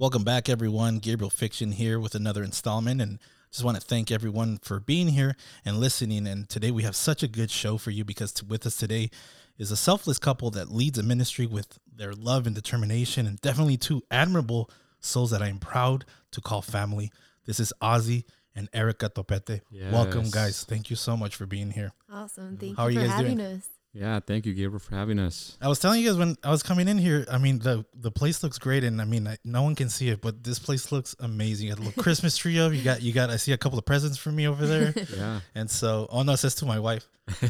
[0.00, 0.98] Welcome back, everyone.
[0.98, 3.18] Gabriel Fiction here with another installment, and
[3.50, 6.26] just want to thank everyone for being here and listening.
[6.26, 9.10] And today we have such a good show for you because with us today
[9.58, 13.76] is a selfless couple that leads a ministry with their love and determination, and definitely
[13.76, 17.12] two admirable souls that I am proud to call family.
[17.44, 18.24] This is Ozzie
[18.56, 19.60] and Erica Topete.
[19.92, 20.64] Welcome, guys.
[20.64, 21.92] Thank you so much for being here.
[22.10, 22.56] Awesome.
[22.56, 23.56] Thank How are you you for guys having doing?
[23.58, 23.68] us.
[23.92, 25.56] Yeah, thank you, Gabriel, for having us.
[25.60, 27.26] I was telling you guys when I was coming in here.
[27.28, 30.08] I mean, the the place looks great, and I mean, I, no one can see
[30.10, 31.66] it, but this place looks amazing.
[31.66, 32.72] You got a little Christmas tree up.
[32.72, 33.30] You got you got.
[33.30, 36.32] I see a couple of presents for me over there, Yeah, and so oh no,
[36.34, 37.08] it says to my wife.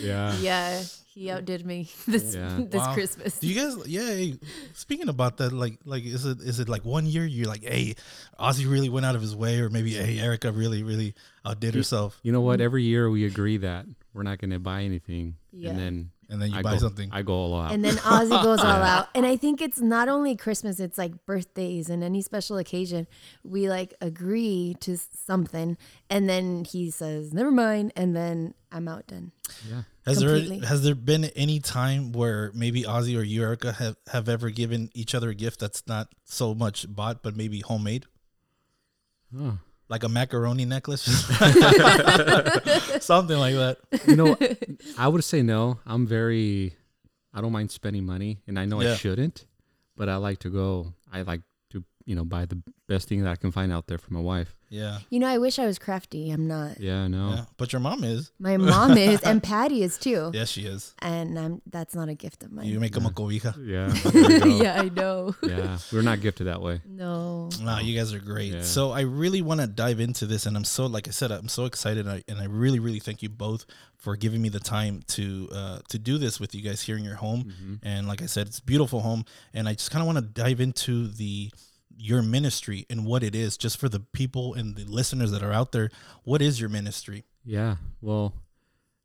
[0.00, 0.36] yeah.
[0.38, 2.58] Yeah, he outdid me this Yeah.
[2.58, 2.94] this Wow.
[2.94, 3.38] Christmas.
[3.38, 3.86] Do you guys?
[3.86, 4.02] Yeah.
[4.06, 4.38] hey,
[4.74, 7.94] speaking about that, like like is it is it like one year you're like, hey,
[8.38, 12.18] Ozzie really went out of his way, or maybe hey, Erica really really outdid herself,
[12.22, 12.54] You know what?
[12.58, 12.64] Mm-hmm.
[12.64, 15.70] Every year we agree that we're not going to buy anything, Yeah.
[15.70, 17.10] and then and then you I buy go, something.
[17.12, 17.70] I go all out.
[17.72, 19.06] and then Ozzie goes all out.
[19.14, 23.06] And I think it's not only Christmas, it's like birthdays and any special occasion.
[23.44, 25.76] We like agree to something
[26.10, 27.92] and then he says, never mind.
[27.94, 29.30] And then I'm outdone.
[29.70, 29.82] yeah.
[30.04, 34.28] Has there has there been any time where maybe Ozzie or you, Erica, have, have
[34.28, 38.04] ever given each other a gift that's not so much bought but maybe homemade?
[39.38, 39.58] Oh.
[39.88, 41.02] Like a macaroni necklace?
[43.04, 43.78] Something like that.
[44.06, 44.36] You know,
[44.98, 45.78] I would say no.
[45.86, 46.74] I'm very.
[47.32, 48.92] I don't mind spending money, and I know Yeah.
[48.92, 49.46] I shouldn't,
[49.96, 50.94] but I like to go.
[51.12, 51.46] I like to,
[52.06, 54.54] you know, buy the best thing that I can find out there for my wife.
[54.68, 54.98] Yeah.
[55.10, 56.30] You know, I wish I was crafty.
[56.30, 56.80] I'm not.
[56.80, 57.30] Yeah, no.
[57.30, 57.44] yeah.
[57.56, 58.30] But your mom is.
[58.38, 60.30] My mom is, and Patty is too.
[60.32, 60.94] Yes, she is.
[61.00, 62.66] And I'm, that's not a gift of mine.
[62.66, 63.56] You make them a cobija.
[63.64, 63.88] Yeah.
[64.10, 64.62] there you go.
[64.62, 65.34] yeah, I know.
[65.42, 65.78] yeah.
[65.92, 66.80] We're not gifted that way.
[66.86, 67.50] No.
[67.60, 68.54] Wow, you guys are great.
[68.54, 68.62] Yeah.
[68.62, 71.48] So I really want to dive into this, and I'm so, like I said, I'm
[71.48, 74.60] so excited, and I, and I really, really thank you both for giving me the
[74.60, 77.44] time to uh, to do this with you guys here in your home.
[77.44, 77.74] Mm-hmm.
[77.82, 80.24] And like I said, it's a beautiful home, and I just kind of want to
[80.42, 81.50] dive into the
[81.96, 85.52] your ministry and what it is, just for the people and the listeners that are
[85.52, 85.90] out there.
[86.24, 87.24] What is your ministry?
[87.44, 87.76] Yeah.
[88.00, 88.34] Well,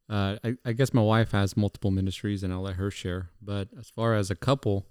[0.10, 3.30] uh, I, I guess my wife has multiple ministries, and I'll let her share.
[3.42, 4.86] But as far as a couple,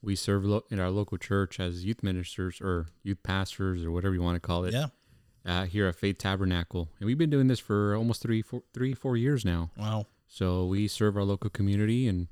[0.00, 4.14] we serve lo- in our local church as youth ministers or youth pastors or whatever
[4.14, 4.72] you want to call it.
[4.72, 4.86] Yeah.
[5.44, 8.94] Uh, here at Faith Tabernacle, and we've been doing this for almost three, four, three,
[8.94, 9.72] four years now.
[9.76, 10.06] Wow.
[10.28, 12.28] So we serve our local community, and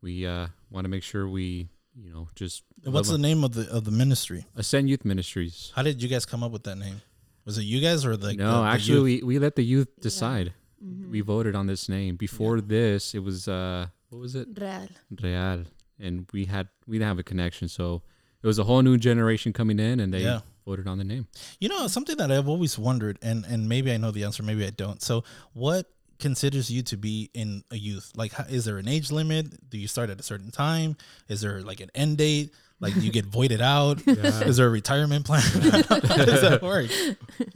[0.00, 3.70] we uh, want to make sure we, you know, just What's the name of the
[3.70, 4.46] of the ministry?
[4.56, 5.72] Ascend Youth Ministries.
[5.74, 7.00] How did you guys come up with that name?
[7.44, 9.22] Was it you guys or like no, the, the actually, youth?
[9.24, 10.54] we, we let the youth decide.
[10.84, 11.10] Mm-hmm.
[11.10, 12.16] We voted on this name.
[12.16, 14.48] Before this, it was uh, what was it?
[14.58, 14.88] Real.
[15.22, 15.64] Real,
[15.98, 18.02] and we had we didn't have a connection, so
[18.42, 20.40] it was a whole new generation coming in, and they Yeah.
[20.66, 21.26] voted on the name.
[21.60, 24.66] You know, something that I've always wondered, and and maybe I know the answer, maybe
[24.66, 25.00] I don't.
[25.00, 28.12] So, what considers you to be in a youth?
[28.16, 29.68] Like, is there an age limit?
[29.68, 30.96] Do you start at a certain time?
[31.28, 32.52] Is there like an end date?
[32.80, 34.02] Like, you get voided out?
[34.06, 35.40] Is there a retirement plan?
[35.88, 36.90] how does that work?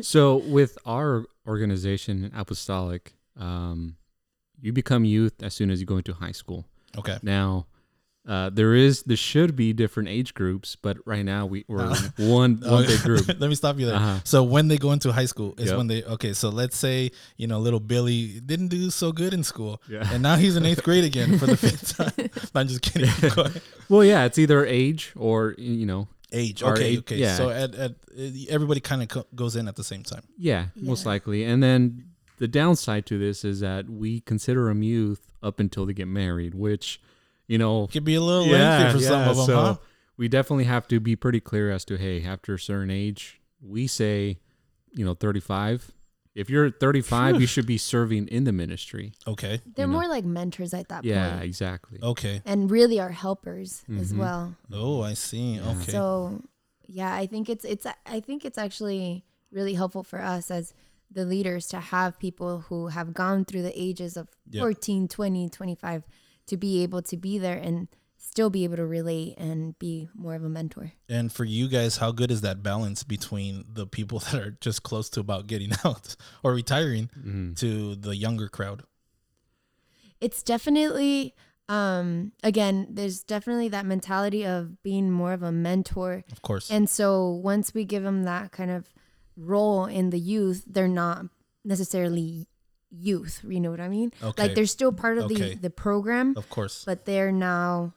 [0.01, 3.97] so with our organization, Apostolic, um,
[4.61, 6.65] you become youth as soon as you go into high school.
[6.97, 7.19] Okay.
[7.23, 7.67] Now,
[8.29, 11.97] uh, there is there should be different age groups, but right now we we're Uh,
[12.19, 13.27] one one big group.
[13.41, 13.97] Let me stop you there.
[13.97, 14.21] Uh-huh.
[14.25, 15.77] So when they go into high school is Yep.
[15.79, 16.33] when they okay.
[16.35, 20.07] So let's say you know little Billy didn't do so good in school, Yeah.
[20.13, 22.29] and now he's in eighth grade again for the fifth time.
[22.55, 23.11] I'm just kidding.
[23.35, 23.47] Go.
[23.89, 26.63] Well, yeah, it's either age or you know, Age.
[26.63, 26.85] Okay.
[26.85, 27.17] age- okay.
[27.17, 27.37] yeah.
[27.37, 27.95] So at, at
[28.51, 30.23] everybody kind of co- goes in at the same time.
[30.37, 31.45] yeah, most likely.
[31.45, 32.05] And then
[32.39, 36.55] the downside to this is that we consider them youth up until they get married,
[36.55, 37.01] which
[37.49, 39.77] you know Could be a little lengthy for some of them, so huh?
[40.17, 43.87] we definitely have to be pretty clear as to hey, after a certain age, we
[43.89, 44.39] say,
[44.93, 45.91] you know, 35.
[46.35, 49.13] If you're 35, you should be serving in the ministry.
[49.27, 49.61] Okay.
[49.75, 49.99] They're You know.
[49.99, 51.41] more like mentors at that Yeah, point.
[51.41, 51.99] Yeah, exactly.
[52.01, 52.43] Okay.
[52.45, 54.19] And really are helpers as Mhm.
[54.19, 54.55] well.
[54.73, 55.55] Oh, I see.
[55.57, 55.71] Yeah.
[55.73, 55.91] Okay.
[55.91, 56.43] So
[56.87, 60.75] yeah, I think it's it's I think it's actually really helpful for us as
[61.11, 64.61] the leaders to have people who have gone through the ages of Yeah.
[64.63, 66.05] 14, 20, 25
[66.49, 67.89] to be able to be there and
[68.21, 70.93] still be able to relate and be more of a mentor.
[71.09, 74.83] and for you guys, how good is that balance between the people that are just
[74.83, 77.57] close to about getting out or retiring Mhm.
[77.59, 78.83] to the younger crowd?
[80.21, 81.35] It's definitely
[81.69, 86.71] um again, there's definitely that mentality of being more of a mentor Of course.
[86.71, 88.89] And so once we give them that kind of
[89.37, 91.27] role in the youth, they're not
[91.65, 92.47] necessarily
[92.91, 93.41] youth.
[93.47, 94.13] You know what I mean?
[94.23, 94.43] okay.
[94.43, 95.55] Like they're still part of Okay.
[95.55, 96.85] the the program, of course.
[96.85, 97.93] but they're now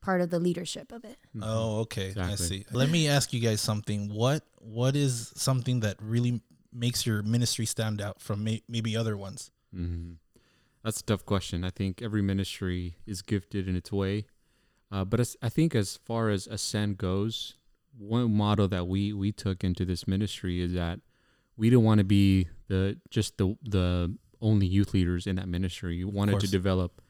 [0.00, 1.16] part of the leadership of it.
[1.42, 2.14] Oh, okay.
[2.16, 2.64] I see.
[2.72, 4.12] Let me ask you guys something.
[4.14, 6.40] What what is something that really
[6.72, 9.50] makes your ministry stand out from may, maybe other ones?
[9.74, 10.16] Mhm.
[10.84, 11.64] That's a tough question.
[11.64, 14.26] I think every ministry is gifted in its way.
[14.90, 17.56] Uh, but as, I think as far as ascend goes,
[17.98, 21.00] one model that we we took into this ministry is that
[21.56, 25.98] we don't want to be the just the the only youth leaders in that ministry.
[25.98, 27.00] We wanted to develop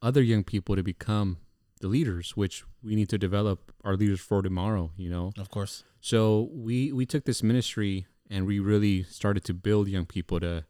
[0.00, 1.38] other young people to become
[1.80, 4.90] the leaders, which we need to develop our leaders for tomorrow.
[4.96, 5.84] You know, Of course.
[6.00, 10.64] so we we took this ministry and we really started to build young people to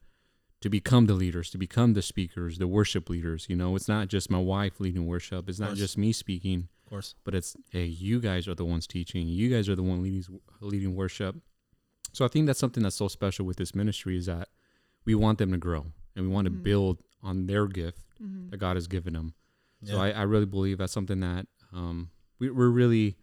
[0.61, 3.47] to become the leaders, to become the speakers, the worship leaders.
[3.49, 5.49] You know, it's not just my wife leading worship.
[5.49, 7.15] It's not just me speaking, Of course.
[7.25, 9.27] but it's hey, you guys are the ones teaching.
[9.29, 10.25] You guys are the one leading
[10.61, 11.37] leading worship.
[12.13, 14.49] So I think that's something that's so special with this ministry is that
[15.05, 16.63] we want them to grow and we want to Mhm.
[16.63, 18.51] build on their gift Mhm.
[18.51, 19.35] that God has given them.
[19.85, 23.17] So I, I really believe that's something that um, we, we're really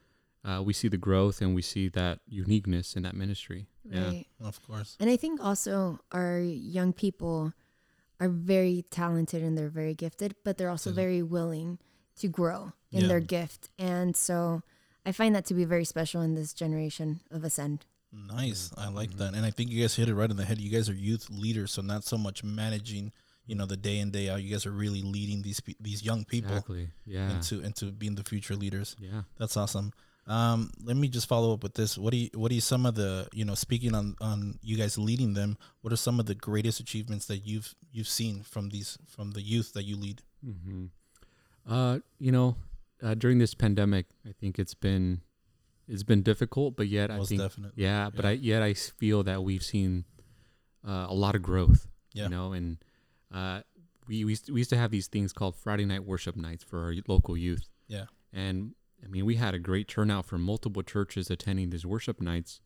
[0.43, 3.67] uh, we see the growth and we see that uniqueness in that ministry.
[3.83, 4.07] Yeah.
[4.07, 4.27] Right.
[4.39, 4.95] of course.
[4.99, 7.53] And I think also our young people
[8.21, 11.77] are very talented and they're very gifted, but they're also very willing
[12.19, 13.07] to grow in Yeah.
[13.09, 13.69] their gift.
[13.77, 14.61] And so
[15.05, 17.85] I find that to be very special in this generation of Ascend.
[18.11, 18.71] Nice.
[18.77, 19.17] I like Mhm.
[19.17, 19.33] that.
[19.35, 20.59] And I think you guys hit it right in the head.
[20.59, 23.11] You guys are youth leaders, so not so much managing,
[23.45, 24.41] you know, the day in day out.
[24.43, 26.89] You guys are really leading these pe- these young people Exactly.
[27.05, 27.29] Yeah.
[27.31, 28.95] into into being the future leaders.
[28.99, 29.23] yeah.
[29.37, 29.91] That's awesome.
[30.27, 31.97] Um, let me just follow up with this.
[31.97, 34.97] What do you what are some of the you know speaking on on you guys
[34.97, 35.57] leading them?
[35.81, 39.41] What are some of the greatest achievements that you've you've seen from these from the
[39.41, 40.21] youth that you lead?
[40.43, 40.87] hmm
[41.65, 42.57] Uh, you know,
[43.03, 45.21] uh, during this pandemic, I think it's been
[45.89, 47.81] it's been difficult, but yet I think definitely.
[47.83, 48.31] yeah, but Yeah.
[48.31, 50.05] I yet I feel that we've seen
[50.87, 51.87] uh, a lot of growth.
[52.13, 52.23] Yeah.
[52.23, 52.77] You know, and
[53.33, 53.61] uh,
[54.07, 56.83] we we used, we used to have these things called Friday night worship nights for
[56.85, 57.67] our local youth.
[57.87, 58.05] Yeah.
[58.31, 62.61] And I mean, we had a great turnout from multiple churches attending these worship nights,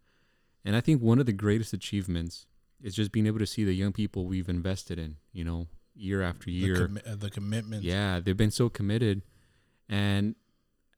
[0.66, 2.46] and I think one of the greatest achievements
[2.82, 5.18] is just being able to see the young people we've invested in.
[5.32, 6.76] You know, year after year.
[6.76, 7.84] The, commi- uh, the commitment.
[7.84, 9.22] Yeah, they've been so committed,
[9.88, 10.36] and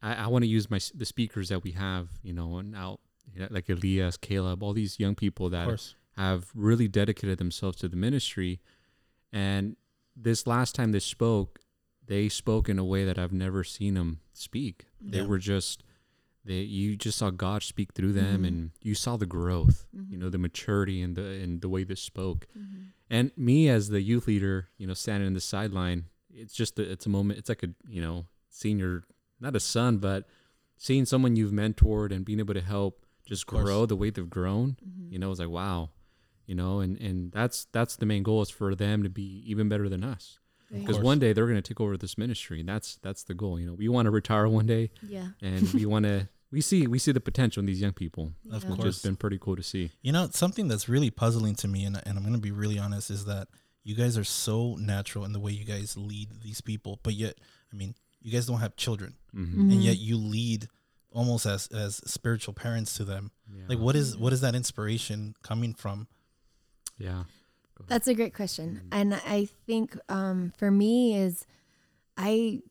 [0.08, 3.00] I, I want to use my the speakers that we have, you know, and out
[3.34, 5.68] you know, like Elias, Caleb, all these young people that
[6.16, 8.62] have really dedicated themselves to the ministry.
[9.34, 9.76] And
[10.16, 11.60] this last time they spoke,
[12.06, 14.86] they spoke in a way that I've never seen them speak.
[15.02, 15.84] They were just
[16.48, 18.48] they you just saw God speak through them, Mhm.
[18.48, 20.20] and you saw the growth, you Mhm.
[20.20, 22.48] know, the maturity and the and the way they spoke.
[22.58, 22.92] Mhm.
[23.10, 26.84] And me as the youth leader, you know, standing in the sideline, it's just a,
[26.84, 27.40] it's a moment.
[27.40, 29.06] It's like a you know, seeing your
[29.40, 30.26] not a son, but
[30.78, 34.78] seeing someone you've mentored and being able to help just grow the way they've grown.
[34.86, 35.12] Mhm.
[35.12, 35.90] You know, it's like wow,
[36.46, 39.70] you know, and and that's that's the main goal is for them to be even
[39.70, 40.40] better than us.
[40.72, 42.60] Because one day they're going to take over this ministry.
[42.60, 43.60] And that's that's the goal.
[43.60, 45.30] You know, we want to retire one day, Yeah.
[45.42, 46.28] and we want to.
[46.52, 48.70] We see we see the potential in these young people, Of yeah.
[48.72, 48.96] which course.
[48.96, 49.92] has been pretty cool to see.
[50.02, 52.78] You know, something that's really puzzling to me, and, and I'm going to be really
[52.80, 53.48] honest, is that
[53.84, 57.36] you guys are so natural in the way you guys lead these people, but yet,
[57.72, 57.94] I mean,
[58.26, 59.62] you guys don't have children, Mm-hmm.
[59.68, 59.72] Mhm.
[59.74, 60.68] and yet you lead
[61.12, 63.32] almost as as spiritual parents to them.
[63.70, 66.08] Like, what is what is that inspiration coming from?
[66.98, 67.24] Yeah.
[67.88, 68.68] That's a great question.
[68.84, 68.88] Mhm.
[69.00, 71.46] And I think um, for me is
[72.18, 72.62] I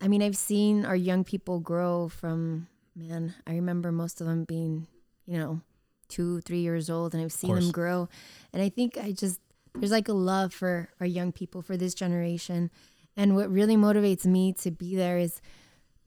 [0.00, 4.42] I mean I've seen our young people grow from man, I remember most of them
[4.44, 4.88] being,
[5.24, 5.60] you know,
[6.08, 8.08] 2, 3 years old and I've seen them grow.
[8.52, 9.40] And I think I just
[9.74, 12.70] there's like a love for our young people for this generation.
[13.18, 15.42] And what really motivates me to be there is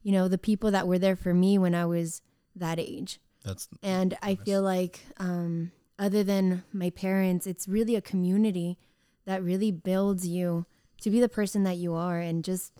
[0.02, 2.22] you know, the people that were there for me when I was
[2.56, 3.20] that age.
[3.44, 4.44] That's And I Nice.
[4.44, 8.78] feel like, um, other than my parents, it's really a community
[9.26, 10.66] that really builds you
[11.02, 12.18] to be the person that you are.
[12.18, 12.72] And just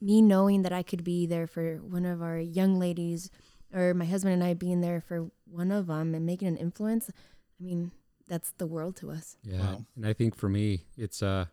[0.00, 3.30] me knowing that I could be there for one of our young ladies,
[3.74, 7.10] or my husband and I being there for one of them and making an influence.
[7.10, 7.92] I mean,
[8.26, 9.36] that's the world to us.
[9.42, 9.60] Yeah.
[9.60, 9.84] Wow.
[9.94, 11.46] And I think for me, it's uh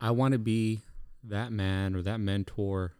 [0.00, 0.80] I want to be
[1.24, 2.94] that man or that mentor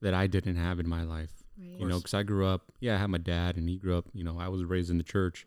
[0.00, 1.30] that I didn't have in my life.
[1.58, 1.80] Right.
[1.80, 4.06] You know, because I grew up, yeah, I had my dad and he grew up,
[4.12, 5.46] you know, I was raised in the church.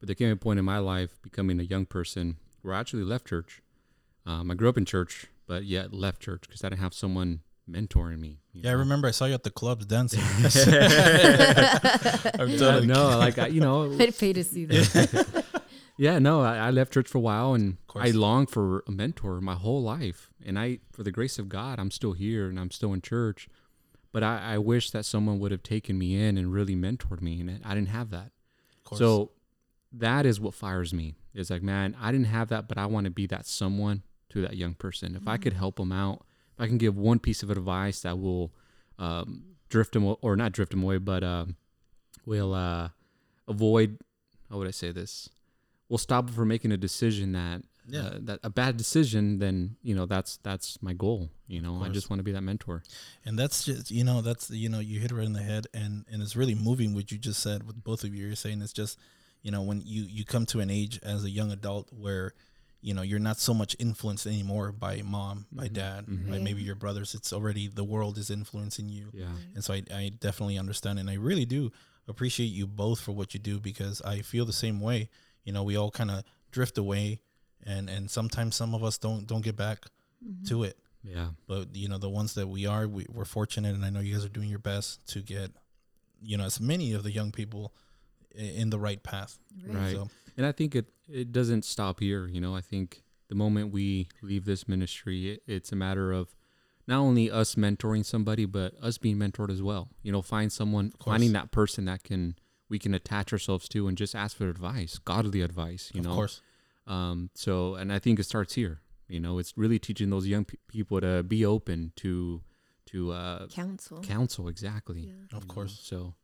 [0.00, 3.04] But there came a point in my life becoming a young person where I actually
[3.04, 3.62] left church.
[4.26, 7.40] Um, I grew up in church, but yet left church because I didn't have someone
[7.70, 8.38] mentoring me.
[8.52, 8.70] you yeah.
[8.70, 10.20] I remember I saw you at the clubs dancing.
[12.38, 15.43] I'm Yeah, totally no, like, I, you know, I'd pay to see that.
[15.96, 17.76] Yeah, no, I, I left church for a while and.
[18.08, 20.30] I longed for a mentor my whole life.
[20.44, 23.48] And I, for the grace of God, I'm still here and I'm still in church.
[24.12, 27.40] But I, I wish that someone would have taken me in and really mentored me.
[27.40, 28.32] And I didn't have that.
[28.90, 28.98] Of.
[28.98, 29.30] So
[29.92, 31.14] that is what fires me.
[31.34, 34.40] It's like, man, I didn't have that, but I want to be that someone to
[34.42, 35.16] that young person.
[35.16, 36.24] If I could help them out,
[36.54, 38.52] if I can give one piece of advice that will
[38.98, 41.56] um, drift them, or not drift them away, but um,
[42.26, 42.90] will uh,
[43.48, 43.98] avoid,
[44.50, 45.28] how would I say this?
[45.88, 48.00] Will stop from making a decision that Yeah.
[48.06, 51.28] uh, that a bad decision, then you know that's that's my goal.
[51.46, 52.82] You know, I just want to be that mentor.
[53.26, 55.66] And that's just you know that's you know you hit it right in the head,
[55.74, 58.26] and and it's really moving what you just said with both of you.
[58.26, 58.98] You're saying it's just
[59.42, 62.32] you know when you you come to an age as a young adult where
[62.80, 66.74] you know you're not so much influenced anymore by mom, by dad, by maybe your
[66.76, 67.14] brothers.
[67.14, 69.10] It's already the world is influencing you.
[69.12, 69.26] Yeah.
[69.54, 71.70] And so I, I definitely understand and I really do
[72.08, 75.10] appreciate you both for what you do because I feel the same way.
[75.44, 77.20] You know, we all kind of drift away
[77.64, 79.80] and and sometimes some of us don't don't get back
[80.24, 80.44] mm-hmm.
[80.46, 80.78] to it.
[81.02, 81.28] Yeah.
[81.46, 84.14] But you know, the ones that we are, we, we're fortunate and I know you
[84.14, 85.50] guys are doing your best to get
[86.24, 87.72] you know, as many of the young people
[88.34, 89.38] in the right path.
[89.66, 89.92] Right.
[89.92, 92.26] So, And I think it it doesn't stop here.
[92.26, 96.34] You know, I think the moment we leave this ministry, it, it's a matter of
[96.86, 99.88] not only us mentoring somebody, but us being mentored as well.
[100.02, 102.36] You know, find someone, finding that person that can
[102.68, 105.90] we can attach ourselves to and just ask for advice, godly advice.
[105.94, 106.40] You of know, course.
[106.86, 108.80] Um, so, and I think it starts here.
[109.08, 112.42] You know, it's really teaching those young pe- people to be open to
[112.86, 114.00] to uh, Counsel.
[114.02, 114.48] counsel.
[114.48, 115.00] Exactly.
[115.00, 115.36] Yeah.
[115.36, 115.80] Of you know, course.
[115.82, 116.14] So,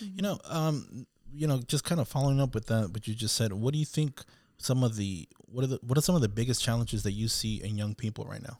[0.00, 3.34] You know, um, you know, just kind of following up with that, what you just
[3.36, 3.52] said.
[3.52, 4.22] What do you think?
[4.58, 7.26] Some of the what are the what are some of the biggest challenges that you
[7.28, 8.58] see in young people right now?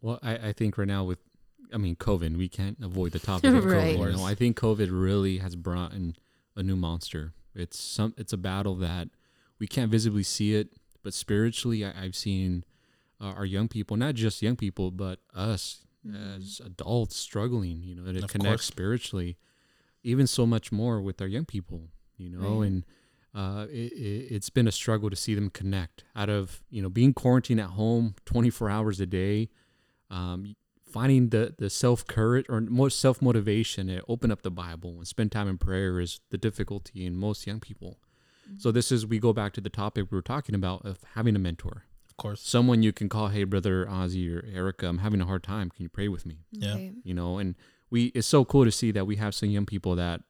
[0.00, 1.18] Well, I, I think right now with,
[1.72, 3.96] I mean, COVID, we can't avoid the topic of Right.
[3.96, 4.10] COVID.
[4.12, 6.16] You know, I think COVID really has brought in
[6.56, 7.32] a new monster.
[7.54, 9.08] It's some, it's a battle that
[9.58, 10.72] we can't visibly see it,
[11.02, 12.64] but spiritually, I, I've seen
[13.20, 15.84] uh, our young people, not just young people, but us
[16.14, 17.82] as adults struggling.
[17.82, 18.64] You know, to Of connect course.
[18.64, 19.36] spiritually,
[20.02, 21.88] even so much more with our young people.
[22.18, 22.66] You know, Right.
[22.66, 22.84] and
[23.34, 26.88] uh, it, it, it's been a struggle to see them connect out of you know
[26.88, 29.50] being quarantined at home 24 hours a day
[30.10, 30.56] um,
[30.96, 35.06] finding the the self courage or more self motivation to open up the bible and
[35.14, 37.92] spend time in prayer is the difficulty in most young people
[38.62, 41.34] so this is we go back to the topic we were talking about of having
[41.36, 41.76] a mentor
[42.10, 42.40] Of course.
[42.56, 45.82] someone you can call hey brother ozzie or erica i'm having a hard time can
[45.82, 46.74] you pray with me Yeah.
[46.74, 46.92] Right.
[47.08, 47.56] you know and
[47.90, 50.20] we it's so cool to see that we have some young people that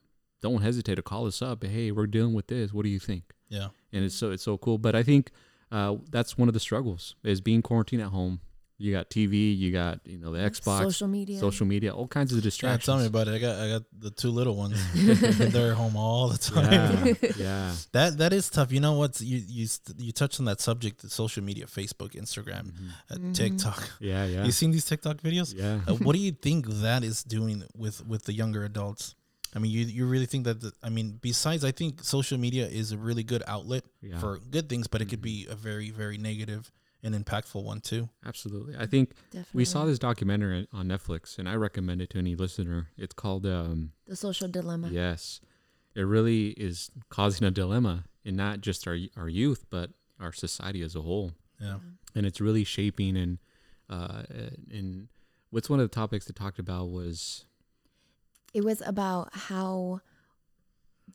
[0.46, 3.25] don't hesitate to call us up hey we're dealing with this what do you think
[3.56, 3.68] Yeah.
[3.92, 4.78] and it's so it's so cool.
[4.87, 5.30] But I think
[5.76, 8.35] uh, that's one of the struggles is being quarantined at home.
[8.78, 11.38] You got TV, you got you know the Xbox, Social media.
[11.38, 12.85] social media, all kinds of Yeah, distractions.
[12.85, 13.35] tell me about it.
[13.35, 14.76] I got I got the two little ones.
[15.52, 16.73] They're home all the time.
[16.73, 18.71] yeah, yeah, That that is tough.
[18.73, 19.18] You know what?
[19.21, 19.66] You you
[19.97, 22.73] you touched on that subject: the social media, Facebook, Instagram,
[23.11, 23.80] uh, TikTok.
[23.99, 25.54] yeah, yeah, You seen these TikTok videos?
[25.56, 25.80] yeah.
[25.88, 29.14] Uh, what do you think that is doing with with the younger adults?
[29.54, 30.61] I mean, you you really think that?
[30.61, 34.18] The, I mean, besides, I think social media is a really good outlet Yeah.
[34.21, 36.71] for good things, but it could be a very very negative
[37.07, 38.09] and impactful one too.
[38.25, 38.75] Absolutely.
[38.77, 39.59] I think Definitely.
[39.59, 42.89] we saw this documentary on Netflix, and I recommend it to any listener.
[42.99, 44.89] It's called um, The social dilemma.
[44.91, 45.41] Yes,
[45.95, 50.83] it really is causing a dilemma in not just our our youth, but our society
[50.83, 51.33] as a whole.
[51.61, 51.79] Yeah,
[52.15, 53.39] and it's really shaping and
[53.89, 54.25] uh
[54.71, 55.09] and
[55.51, 57.47] what's one of the topics they talked about was
[58.53, 60.01] It was about how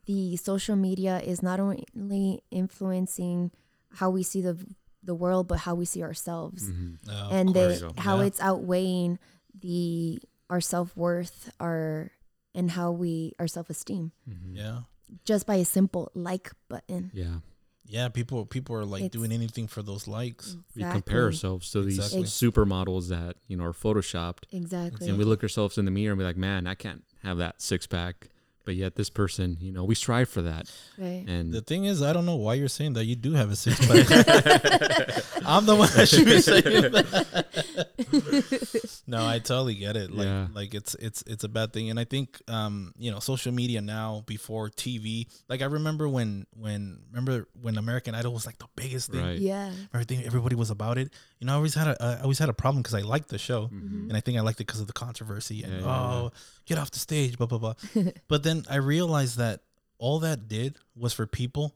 [0.06, 3.50] the social media is not only influencing
[3.96, 4.56] how we see the
[5.02, 8.26] the world, but how we see ourselves, mm-hmm, of and they, how Yeah.
[8.26, 9.18] it's outweighing
[9.58, 12.10] the our self worth, our
[12.54, 14.56] and how we our self esteem mm-hmm.
[14.56, 14.80] yeah,
[15.24, 17.10] just by a simple like button.
[17.14, 17.36] yeah
[17.84, 18.08] yeah.
[18.08, 20.56] People people are like It's- doing anything for those likes.
[20.76, 22.22] we compare ourselves to these Exactly.
[22.24, 25.08] supermodels that you know are photoshopped Exactly.
[25.08, 27.60] and we look ourselves in the mirror and be like man i can't have that
[27.60, 28.28] six pack
[28.64, 31.24] but yet this person you know we strive for that right.
[31.26, 33.04] and The thing is, I don't know why you're saying that.
[33.04, 34.06] You do have a six pack.
[35.46, 39.02] I'm the one that should be saying that.
[39.06, 40.10] no, I totally get it.
[40.10, 40.46] Like, Yeah.
[40.54, 43.80] like it's it's it's a bad thing, and I think um you know social media
[43.80, 45.26] now before TV.
[45.48, 49.22] Like I remember when when remember when American Idol was like the biggest thing.
[49.24, 49.72] right Yeah.
[49.94, 51.12] Everything everybody was about it.
[51.40, 53.38] You know, I always had a I always had a problem because I liked the
[53.38, 53.68] show.
[53.68, 54.08] Mhm.
[54.08, 56.32] And I think I liked it because of the controversy and Yeah, yeah, oh,
[56.66, 57.74] get off the stage, blah blah blah.
[58.28, 59.60] but then I realized that
[59.98, 61.74] all that did was for people,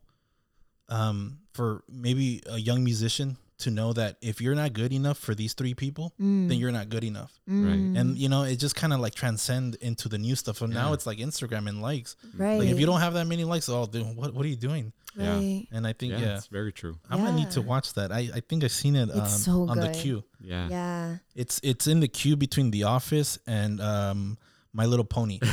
[0.89, 5.35] um, for maybe a young musician to know that if you're not good enough for
[5.35, 6.49] these three people, Mm.
[6.49, 7.33] then you're not good enough.
[7.47, 7.75] Right.
[7.79, 7.99] Mm.
[7.99, 10.61] And you know, it just kind of like transcend into the new stuff.
[10.61, 12.17] And now it's like Instagram and likes.
[12.37, 12.59] right.
[12.59, 14.93] Like if you don't have that many likes, oh, dude, what what are you doing?
[15.17, 15.35] Yeah.
[15.37, 15.67] right.
[15.73, 18.13] And I think yeah, yeah, it's very true I'm gonna need to watch that.
[18.13, 20.23] I I think I've seen it um, It's so on the queue.
[20.41, 21.17] yeah Yeah.
[21.35, 24.37] It's it's in the queue between The Office and um,
[24.77, 25.41] My Little Pony.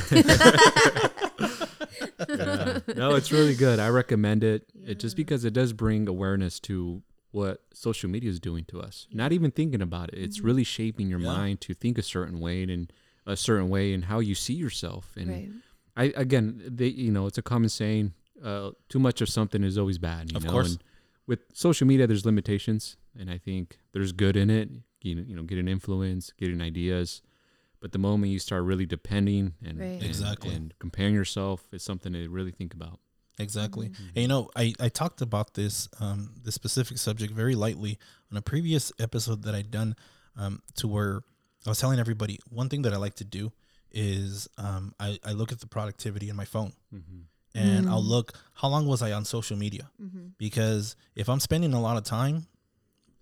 [2.29, 2.79] Yeah.
[2.95, 7.01] no it's really good i recommend it it just because it does bring awareness to
[7.31, 10.43] what social media is doing to us not even thinking about it it's Mhm.
[10.45, 11.27] really shaping your Yeah.
[11.27, 12.91] mind to think a certain way and
[13.25, 15.49] a certain way and how you see yourself and Right.
[15.97, 18.13] i again they you know it's a common saying
[18.43, 20.71] uh too much of something is always bad you Of know course.
[20.71, 20.83] and
[21.27, 24.69] with social media there's limitations and I think there's good in it.
[25.01, 27.21] You know, you know, getting influence, getting ideas,
[27.83, 29.99] but the moment you start really depending and Right.
[29.99, 30.55] and, Exactly.
[30.55, 32.97] and comparing yourself is something to really think about.
[33.37, 33.87] Exactly.
[33.89, 34.03] Mm-hmm.
[34.15, 37.93] And you know, I, I talked about this um this specific subject very lightly
[38.31, 39.95] on a previous episode that I'd done
[40.41, 41.13] um to where
[41.65, 43.51] I was telling everybody one thing that I like to do
[43.91, 47.19] is um I, I look at the productivity in my phone Mm-hmm.
[47.65, 47.91] and Mm.
[47.91, 48.27] I'll look
[48.61, 49.85] how long was I on social media?
[50.01, 50.25] Mm-hmm.
[50.45, 52.37] Because if I'm spending a lot of time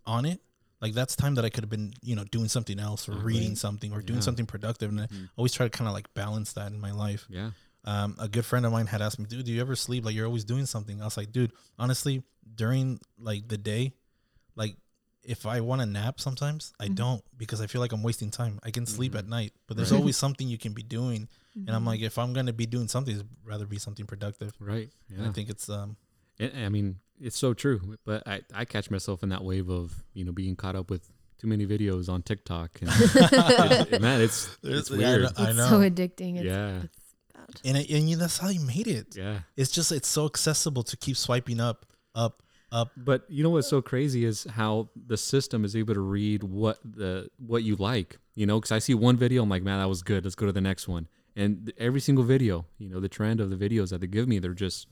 [0.06, 0.39] on it,
[0.82, 3.56] like that's time that I could have been, you know, doing something else or reading
[3.56, 4.24] something or doing Yeah.
[4.26, 4.90] something productive.
[4.90, 5.30] And I Mhm.
[5.38, 7.52] always try to kind of like balance that in my life Yeah.
[7.84, 10.06] um, a good friend of mine had asked me, dude, do you ever sleep?
[10.06, 11.02] Like you're always doing something.
[11.02, 12.24] I was like, dude, honestly,
[12.56, 13.94] during like the day,
[14.56, 14.76] like
[15.24, 16.96] if I want to nap sometimes, I Mhm.
[16.96, 18.60] don't because I feel like I'm wasting time.
[18.64, 19.20] I can sleep Mhm.
[19.20, 20.00] at night, but there's Right.
[20.00, 21.28] always something you can be doing.
[21.54, 21.76] And Mm-hmm.
[21.76, 24.54] I'm like, if I'm gonna be doing something, rather be something productive.
[24.60, 24.90] Right.
[25.10, 25.96] And I think it's um
[26.40, 27.98] I I mean, it's so true.
[28.06, 31.10] But I, I catch myself in that wave of you know being caught up with
[31.40, 32.80] too many videos on TikTok.
[32.82, 32.90] And
[33.92, 35.22] it- man, it's There's- it's yeah, I weird.
[35.24, 35.70] know- I it's know.
[35.70, 36.36] so addicting.
[36.38, 36.82] It's, Yeah.
[36.84, 37.62] it's bad.
[37.66, 39.16] and it, and you, that's how you made it.
[39.16, 39.40] Yeah.
[39.58, 41.86] It's just it's so accessible to keep swiping up,
[42.16, 42.92] up, up.
[42.96, 46.78] But you know what's so crazy is how the system is able to read what
[46.86, 48.20] the what you like.
[48.36, 50.24] You know, because I see one video, I'm like, man, that was good.
[50.24, 51.08] Let's go to the next one.
[51.36, 54.40] And every single video, you know, the trend of the videos that they give me,
[54.40, 54.88] they're just,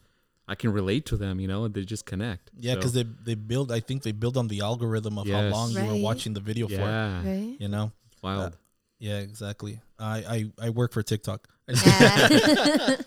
[0.49, 1.39] I can relate to them.
[1.39, 2.49] You know, they just connect.
[2.57, 3.71] Yeah, So, because they they build.
[3.71, 5.53] I think they build on the algorithm of how Yes.
[5.53, 6.73] long you were watching the video for.
[6.73, 7.55] yeah, Right?
[7.59, 7.91] You know.
[8.23, 8.57] wild.
[8.97, 9.79] Yeah, exactly.
[9.99, 10.17] I
[10.59, 11.47] I, I work for TikTok.
[11.69, 11.77] Yeah.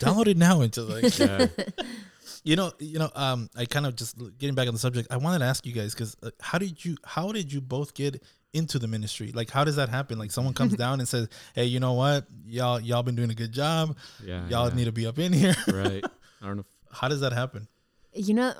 [0.00, 1.46] Download it now into like yeah,
[2.44, 5.08] you know you know um I kind of just getting back on the subject.
[5.10, 7.94] I wanted to ask you guys because uh, how did you how did you both
[7.94, 9.32] get into the ministry?
[9.32, 10.18] Like how does that happen?
[10.18, 12.26] Like someone comes down and says, "Hey, you know what?
[12.46, 13.96] Y'all y'all been doing a good job.
[14.24, 14.48] yeah.
[14.48, 14.74] Y'all yeah.
[14.74, 16.04] need to be up in here." right.
[16.44, 16.66] I don't know.
[16.92, 17.66] how does that happen?
[18.12, 18.52] you know,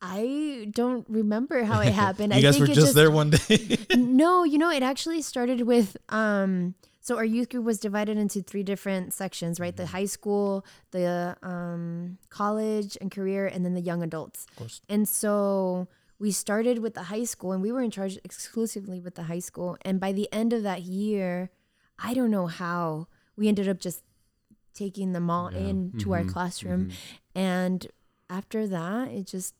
[0.00, 2.32] I don't remember how it happened.
[2.32, 3.78] you I guys think were it just there one day.
[3.96, 8.42] no, you know, it actually started with um so our youth group was divided into
[8.42, 9.74] three different sections, right?
[9.76, 9.92] The Mm-hmm.
[9.96, 14.46] high school, the um college and career, and then the young adults.
[14.50, 14.80] of course.
[14.88, 19.14] And so we started with the high school and we were in charge exclusively with
[19.16, 19.76] the high school.
[19.82, 21.50] And by the end of that year,
[21.98, 24.02] I don't know how we ended up just
[24.74, 25.58] taking them all Yeah.
[25.60, 26.32] into our Mhm.
[26.32, 26.88] classroom.
[26.88, 26.94] Mhm.
[27.34, 27.86] And
[28.30, 29.54] after that, it just,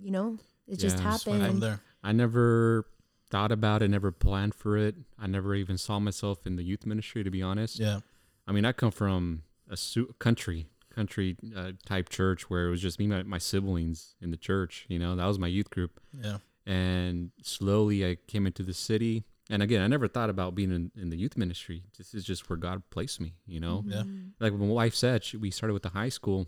[0.00, 1.46] you know, it just Yeah, just happened.
[1.46, 1.80] From there.
[2.02, 2.86] I never
[3.30, 4.96] thought about it, never planned for it.
[5.18, 7.78] I never even saw myself in the youth ministry, to be honest.
[7.78, 8.00] Yeah.
[8.46, 12.80] I mean, I come from a su- country, country uh, type church where it was
[12.80, 14.86] just me, my, my siblings in the church.
[14.88, 16.00] You know, that was my youth group.
[16.12, 16.38] Yeah.
[16.64, 19.24] And slowly, I came into the city.
[19.50, 21.84] And again, I never thought about being in, in the youth ministry.
[21.96, 23.34] This is just where God placed me.
[23.46, 24.02] You know, Yeah.
[24.02, 24.28] Mm-hmm.
[24.40, 26.46] like my wife said, she, we started with the high school,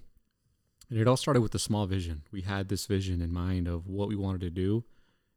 [0.91, 2.23] and it all started with a small vision.
[2.31, 4.85] We had this vision in mind of what we wanted to do,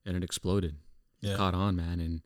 [0.05, 0.75] and it exploded.
[1.21, 1.35] It Yeah.
[1.37, 2.21] caught on, man, and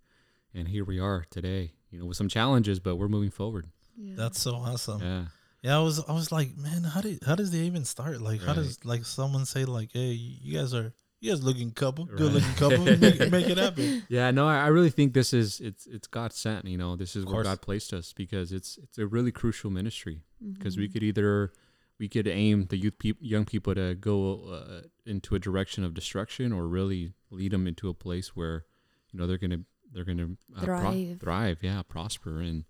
[0.53, 1.73] and here we are today.
[1.91, 3.67] You know, with some challenges, but we're moving forward.
[3.95, 4.15] Yeah.
[4.17, 5.01] That's so awesome.
[5.01, 5.25] Yeah,
[5.61, 8.21] Yeah, I was I was like, man, how did how does they even start?
[8.21, 12.05] Like, how does like someone say like, hey, you guys are you guys looking couple,
[12.05, 12.17] Right.
[12.17, 14.03] good looking couple, make, make it happen.
[14.09, 14.29] yeah.
[14.31, 16.65] No, I, I really think this is it's it's God sent.
[16.65, 17.43] You know, this is where.
[17.43, 20.21] God placed us because it's it's a really crucial ministry.
[20.53, 20.81] because Mm-hmm.
[20.81, 21.51] we could either
[21.99, 25.93] we could aim the youth peop young people to go uh, into a direction of
[25.95, 28.65] destruction or really lead them into a place where
[29.11, 31.19] you know they're gonna they're gonna uh, pro- Thrive.
[31.19, 32.65] thrive yeah prosper and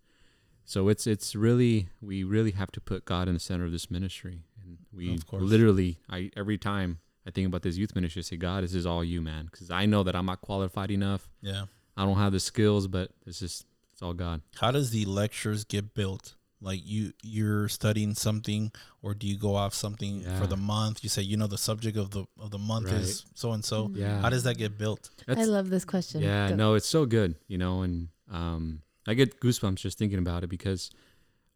[0.64, 3.92] so it's it's really we really have to put God in the center of this
[3.92, 5.44] ministry and we Of course.
[5.44, 8.86] literally I every time I think about this youth ministry I say God this is
[8.86, 11.66] all you man because I know that I'm not qualified enough Yeah.
[11.96, 15.64] I don't have the skills but it's just it's all God How does the lectures
[15.64, 16.36] get built?
[16.60, 18.72] Like you you're studying something,
[19.04, 21.04] or do you go off something for the month?
[21.04, 23.92] You say you know the subject of the of the month is so and so.
[23.94, 25.12] yeah How does that get built?
[25.28, 26.22] I love this question.
[26.24, 26.56] Yeah, Go.
[26.56, 30.50] no, it's so good, you know, and um, I get goosebumps just thinking about it
[30.50, 30.90] because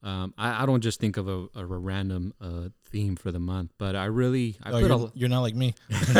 [0.03, 3.71] um, I, I don't just think of a, a random uh, theme for the month,
[3.77, 5.75] but I really I oh, put you're, a, you're not like me.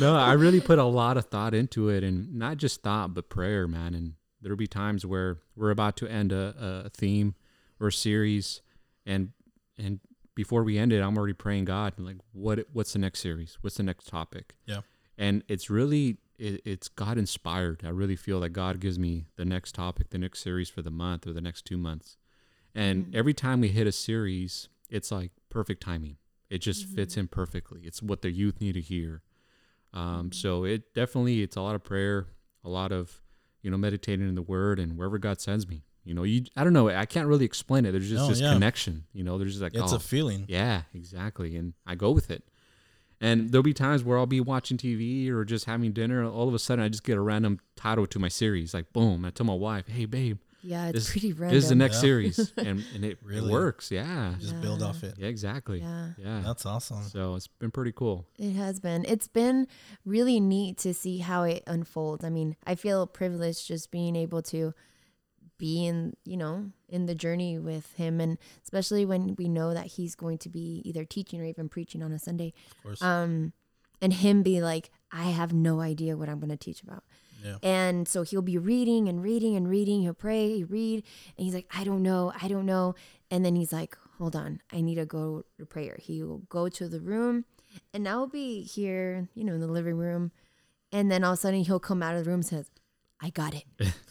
[0.00, 3.30] no, I really put a lot of thought into it, and not just thought, but
[3.30, 3.94] prayer, man.
[3.94, 7.34] And there'll be times where we're about to end a, a theme
[7.80, 8.60] or a series,
[9.06, 9.30] and
[9.78, 10.00] and
[10.34, 13.56] before we end it, I'm already praying God, like, what what's the next series?
[13.62, 14.54] What's the next topic?
[14.66, 14.80] Yeah.
[15.16, 17.82] And it's really it, it's God inspired.
[17.84, 20.90] I really feel that God gives me the next topic, the next series for the
[20.90, 22.16] month or the next two months.
[22.74, 23.14] And Mhm.
[23.14, 26.16] every time we hit a series, it's like perfect timing.
[26.50, 27.82] It just fits in perfectly.
[27.84, 29.22] It's what the youth need to hear.
[29.92, 32.26] Um, So it definitely it's a lot of prayer,
[32.64, 33.22] a lot of
[33.62, 35.84] you know meditating in the Word, and wherever God sends me.
[36.04, 36.88] You know, you I don't know.
[36.88, 37.92] I can't really explain it.
[37.92, 38.52] There's just No, this yeah.
[38.52, 39.04] connection.
[39.12, 40.44] You know, there's just like It's oh, a feeling.
[40.48, 42.42] yeah, exactly, and I go with it.
[43.20, 46.24] And there'll be times where I'll be watching TV or just having dinner.
[46.24, 48.74] All of a sudden, I just get a random title to my series.
[48.74, 49.24] Like, boom.
[49.24, 51.54] I tell my wife, hey, babe, Yeah, it's this, pretty random.
[51.56, 52.00] this is the next Yeah.
[52.00, 52.52] series.
[52.56, 53.48] And, and it, Really?
[53.48, 53.90] it works.
[53.90, 54.34] Yeah.
[54.40, 55.14] Just build off it.
[55.18, 55.80] Yeah, exactly.
[55.80, 56.08] Yeah.
[56.18, 56.40] Yeah.
[56.44, 57.02] That's awesome.
[57.02, 58.26] So it's been pretty cool.
[58.38, 59.04] It has been.
[59.06, 59.66] It's been
[60.04, 62.24] really neat to see how it unfolds.
[62.24, 64.72] I mean, I feel privileged just being able to
[65.58, 69.86] be in, you know, in the journey with him and especially when we know that
[69.86, 72.52] he's going to be either teaching or even preaching on a Sunday.
[72.78, 73.02] Of course.
[73.02, 73.52] Um
[74.02, 77.04] and him be like, I have no idea what I'm going to teach about.
[77.44, 77.56] Yeah.
[77.62, 80.00] And so he'll be reading and reading and reading.
[80.02, 81.04] He'll pray, he read,
[81.36, 82.94] and he's like, I don't know, I don't know.
[83.30, 85.98] And then he's like, Hold on, I need to go to prayer.
[86.00, 87.44] He will go to the room,
[87.92, 90.30] and I'll be here, you know, in the living room.
[90.92, 92.70] And then all of a sudden he'll come out of the room and says,
[93.20, 93.64] I got it.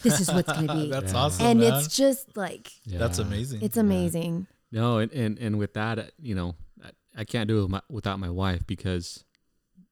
[0.03, 0.89] This is what's gonna be.
[0.91, 1.19] That's Yeah.
[1.19, 1.45] awesome.
[1.45, 1.73] and man.
[1.73, 3.61] it's just like That's amazing.
[3.61, 4.47] it's amazing.
[4.73, 6.89] No, and, and, and with that, uh, you know, I,
[7.21, 9.23] I can't do it with my, without my wife because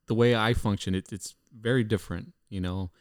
[0.07, 2.33] the way I function, it, it's very different.
[2.49, 2.91] You know,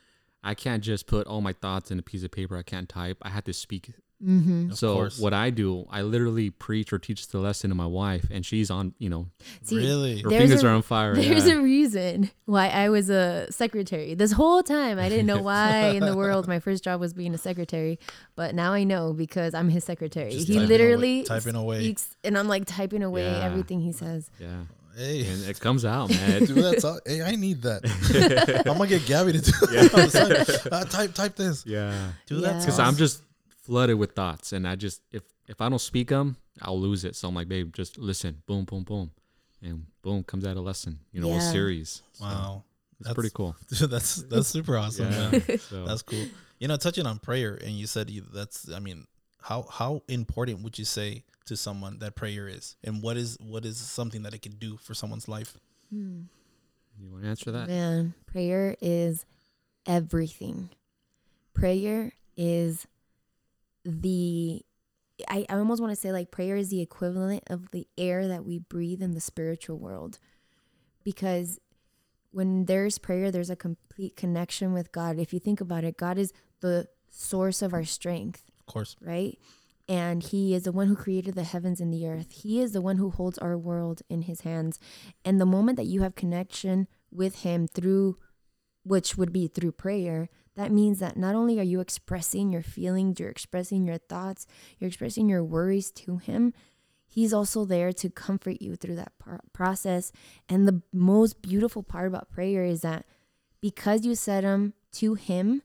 [0.42, 2.56] I can't just put all my thoughts in a piece of paper.
[2.56, 3.18] I can't type.
[3.22, 3.88] I have to speak.
[3.90, 3.96] it.
[4.22, 4.72] Mm-hmm.
[4.72, 5.18] So course.
[5.18, 8.70] what I do, I literally preach or teach the lesson to my wife, and she's
[8.70, 8.92] on.
[8.98, 9.28] You know,
[9.62, 10.20] See, really.
[10.20, 11.14] her fingers a- are on fire.
[11.14, 11.54] There's yeah.
[11.54, 14.14] a reason why I was a secretary.
[14.14, 17.32] This whole time, I didn't know why in the world my first job was being
[17.32, 17.98] a secretary,
[18.36, 20.32] but now I know because I'm his secretary.
[20.32, 21.78] Just he typing literally away- typing away.
[21.80, 23.42] speaks, and I'm like typing away Yeah.
[23.42, 24.30] everything he says.
[24.38, 24.64] yeah,
[25.00, 25.26] Hey.
[25.26, 26.44] and it comes out, man.
[26.44, 27.82] Dude, that's all, hey, I need that.
[28.66, 29.94] I'm gonna get Gabby to do it.
[30.66, 30.72] on.
[30.72, 31.64] Uh, type, type this.
[31.64, 32.52] yeah, Dude, Yeah.
[32.52, 32.88] that's because awesome.
[32.94, 33.22] I'm just
[33.62, 37.16] flooded with thoughts, and I just if if I don't speak them, I'll lose it.
[37.16, 38.42] So I'm like, babe, just listen.
[38.46, 39.10] Boom, boom, boom,
[39.62, 40.98] and boom comes out a lesson.
[41.12, 42.02] You know, a series.
[42.12, 42.62] So wow.
[42.98, 43.56] it's That's- pretty cool.
[43.68, 45.08] Dude, that's that's super awesome.
[45.10, 45.42] man.
[45.48, 46.26] Yeah, so, That's cool.
[46.58, 48.70] You know, touching on prayer, and you said you, that's.
[48.70, 49.06] I mean,
[49.40, 53.64] how how important would you say to someone that prayer is, and what is what
[53.64, 55.56] is something that it can do for someone's life?
[55.90, 56.22] Hmm.
[56.98, 57.68] you want to answer that?
[57.68, 59.24] Man, prayer is
[59.86, 60.70] everything.
[61.54, 62.86] Prayer is
[63.84, 64.62] the
[65.28, 68.44] I, I almost want to say like prayer is the equivalent of the air that
[68.44, 70.18] we breathe in the spiritual world.
[71.04, 71.58] Because
[72.30, 75.18] when there's prayer, there's a complete connection with God.
[75.18, 78.96] If you think about it, God is the source of our strength Of course.
[79.00, 79.38] right?
[79.90, 82.30] And he is the one who created the heavens and the earth.
[82.30, 84.78] He is the one who holds our world in his hands.
[85.24, 88.16] And the moment that you have connection with him through,
[88.84, 93.18] which would be through prayer, that means that not only are you expressing your feelings,
[93.18, 94.46] you're expressing your thoughts,
[94.78, 96.52] you're expressing your worries to him,
[97.08, 99.12] he's also there to comfort you through that
[99.52, 100.12] process.
[100.48, 103.06] And the most beautiful part about prayer is that
[103.60, 105.62] because you set them to him,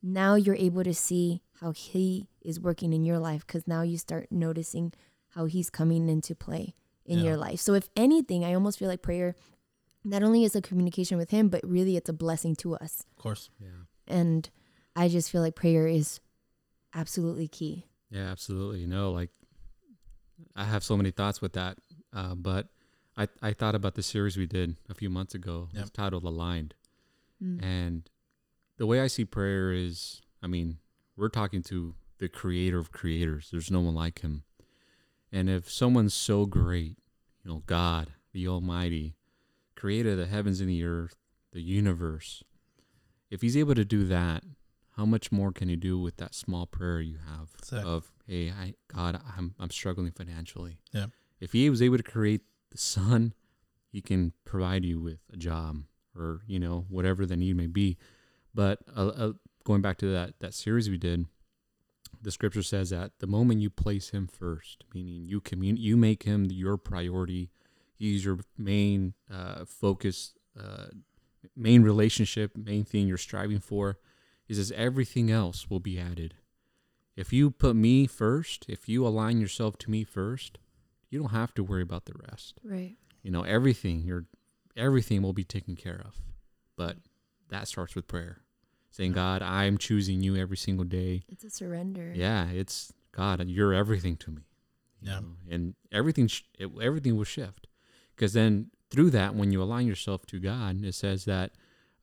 [0.00, 3.98] now you're able to see how he is working in your life because now you
[3.98, 4.92] start noticing
[5.34, 7.24] how he's coming into play in Yeah.
[7.26, 7.60] your life.
[7.60, 9.34] So if anything, I almost feel like prayer
[10.04, 13.04] not only is a communication with him, but really it's a blessing to us.
[13.16, 13.50] Of course.
[13.60, 13.68] Yeah.
[14.06, 14.48] And
[14.96, 16.20] I just feel like prayer is
[16.94, 17.86] absolutely key.
[18.10, 18.80] Yeah, absolutely.
[18.80, 19.30] You know, like
[20.56, 21.78] I have so many thoughts with that,
[22.12, 22.68] uh, but
[23.16, 25.68] I I thought about the series we did a few months ago.
[25.72, 25.82] Yep.
[25.82, 26.74] It's titled "Aligned,"
[27.42, 27.62] Mm.
[27.62, 28.10] and
[28.78, 30.78] the way I see prayer is, I mean,
[31.16, 33.48] we're talking to the Creator of creators.
[33.50, 34.42] There's no one like Him,
[35.32, 36.96] and if someone's so great,
[37.44, 39.14] you know, God, the Almighty,
[39.76, 41.16] creator of the heavens and the earth,
[41.52, 42.42] the universe,
[43.30, 44.42] if He's able to do that,
[44.96, 47.90] how much more can you do with that small prayer you have Exactly.
[47.90, 50.78] of, hey, I, God, I'm I'm struggling financially.
[50.92, 51.06] Yeah.
[51.40, 53.32] If He was able to create the sun,
[53.92, 55.82] He can provide you with a job
[56.16, 57.96] or you know whatever the need may be.
[58.54, 61.26] But uh, uh, going back to that that series we did,
[62.22, 66.24] the scripture says that the moment you place Him first, meaning you commun- you make
[66.24, 67.50] Him your priority,
[67.94, 70.86] He's your main uh, focus, uh,
[71.56, 73.98] main relationship, main thing you're striving for.
[74.46, 76.34] He says everything else will be added.
[77.16, 80.58] If you put me first, if you align yourself to me first,
[81.10, 82.60] you don't have to worry about the rest.
[82.62, 82.96] Right.
[83.22, 84.26] You know, everything your
[84.76, 86.22] everything will be taken care of.
[86.76, 86.98] But
[87.48, 88.42] that starts with prayer.
[88.98, 91.22] Saying, God, I'm choosing you every single day.
[91.28, 92.12] It's a surrender.
[92.14, 94.42] Yeah, it's God, you're everything to me.
[95.00, 95.20] you Yeah.
[95.20, 97.68] know, and everything sh- it, everything will shift.
[98.16, 101.52] Because then through that, when you align yourself to God, it says that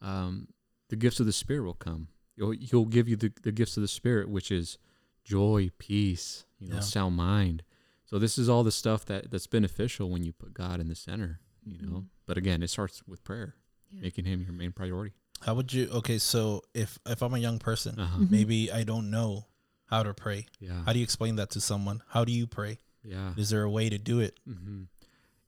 [0.01, 0.47] um,
[0.87, 2.07] the gifts of the Spirit will come.
[2.37, 4.77] He'll, he'll give you the, the gifts of the Spirit, which is
[5.25, 6.79] joy, peace, you know, Yeah.
[6.81, 7.63] sound mind.
[8.05, 10.95] So this is all the stuff that, that's beneficial when you put God in the
[10.95, 11.97] center, you know.
[11.97, 12.05] Mhm.
[12.25, 13.55] But again, it starts with prayer,
[13.89, 14.01] Yeah.
[14.03, 15.15] making Him your main priority.
[15.41, 15.89] How would you?
[15.91, 18.19] Okay, so if if I'm a young person, Uh-huh.
[18.19, 18.31] Mhm.
[18.31, 19.45] maybe I don't know
[19.85, 20.47] how to pray.
[20.59, 20.83] Yeah.
[20.85, 22.01] How do you explain that to someone?
[22.09, 22.79] How do you pray?
[23.03, 23.33] yeah.
[23.37, 24.39] Is there a way to do it?
[24.45, 24.83] hmm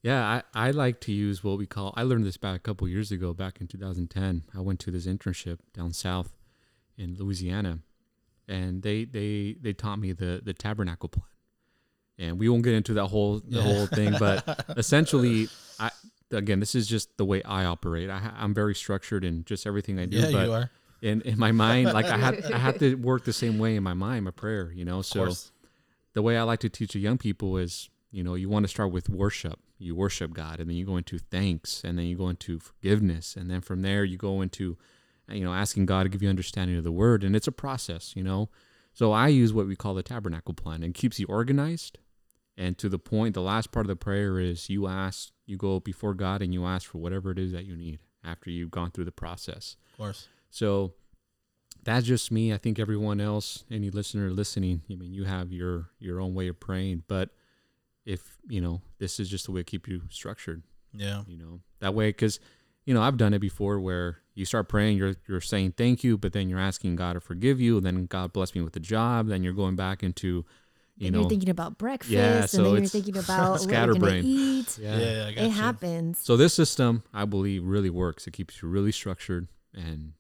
[0.04, 1.92] Yeah, I, I like to use what we call.
[1.98, 4.44] I learned this back a couple years ago, back in 2010.
[4.56, 6.38] I went to this internship down south
[6.98, 7.80] in Louisiana,
[8.48, 11.26] and they they they taught me the the tabernacle plan.
[12.20, 13.64] And we won't get into that whole the Yeah.
[13.64, 14.46] whole thing, but
[14.78, 15.90] essentially, I
[16.32, 18.10] again, this is just the way I operate.
[18.10, 20.18] I, I'm very structured in just everything I do.
[20.18, 20.72] Yeah, but you are.
[21.02, 23.84] in in my mind, like I have, I had to work the same way in
[23.84, 24.72] my mind, my prayer.
[24.72, 25.26] You know, so
[26.14, 28.68] the way I like to teach the young people is, you know, you want to
[28.68, 29.60] start with worship.
[29.80, 33.36] You worship God, and then you go into thanks, and then you go into forgiveness,
[33.36, 34.76] and then from there you go into,
[35.30, 38.14] you know, asking God to give you understanding of the Word, and it's a process,
[38.16, 38.50] you know.
[38.94, 42.00] So I use what we call the tabernacle plan, and keeps you organized,
[42.58, 43.34] and to the point.
[43.34, 46.66] The last part of the prayer is you ask, you go before God, and you
[46.66, 49.78] ask for whatever it is that you need after you've gone through the process.
[49.94, 50.28] Of course.
[50.50, 50.94] So
[51.84, 52.54] that's just me.
[52.54, 56.48] I think everyone else, any listener listening, I mean, you have your your own way
[56.48, 57.04] of praying.
[57.08, 57.30] But
[58.06, 60.64] if you know, this is just the way to keep you structured.
[60.94, 61.24] Yeah.
[61.28, 62.40] You know, that way, because
[62.86, 66.18] you know, I've done it before where you start praying, you're you're saying thank you,
[66.18, 69.28] but then you're asking God to forgive you, then God bless me with the job.
[69.28, 70.46] Then you're going back into,
[70.98, 73.70] you and know, you're thinking about breakfast, Yeah, and so then you're thinking about what
[73.70, 74.78] you're gonna eat.
[74.80, 74.98] yeah.
[74.98, 75.52] Yeah, I got It you.
[75.52, 76.20] happens.
[76.20, 78.28] So this system, I believe, really works.
[78.28, 80.14] It keeps you really structured and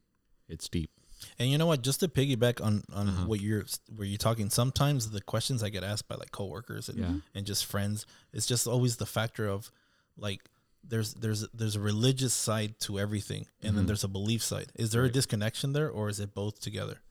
[0.48, 0.92] it's deep.
[1.40, 1.82] And you know what?
[1.82, 3.26] Just to piggyback on on Uh-huh.
[3.26, 7.00] what you're where you're talking, sometimes the questions I get asked by like coworkers and,
[7.00, 7.13] Yeah.
[7.34, 9.72] and just friends, it's just always the factor of
[10.16, 10.42] like
[10.84, 13.88] there's there's there's a religious side to everything, and then Mhm.
[13.88, 14.72] there's a belief side.
[14.76, 17.02] Is there a disconnection there, or is it both together?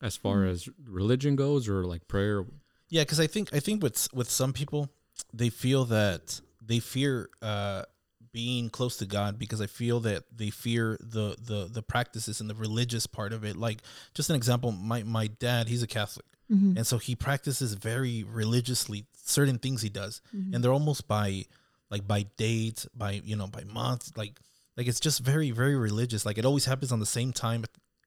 [0.00, 2.46] As far as religion goes, or like prayer,
[2.92, 4.90] Yeah, because I think I think with with some people,
[5.32, 7.84] they feel that they fear uh,
[8.32, 12.50] being close to God because I feel that they fear the the the practices and
[12.50, 13.56] the religious part of it.
[13.56, 13.78] Like
[14.12, 16.76] just an example, my my dad, he's a Catholic, Mhm.
[16.76, 20.54] and so he practices very religiously certain things he does, Mhm.
[20.54, 21.46] and they're almost by
[21.90, 24.38] like by dates, by you know by months, like
[24.76, 26.26] like it's just very very religious.
[26.26, 27.64] Like it always happens on the same time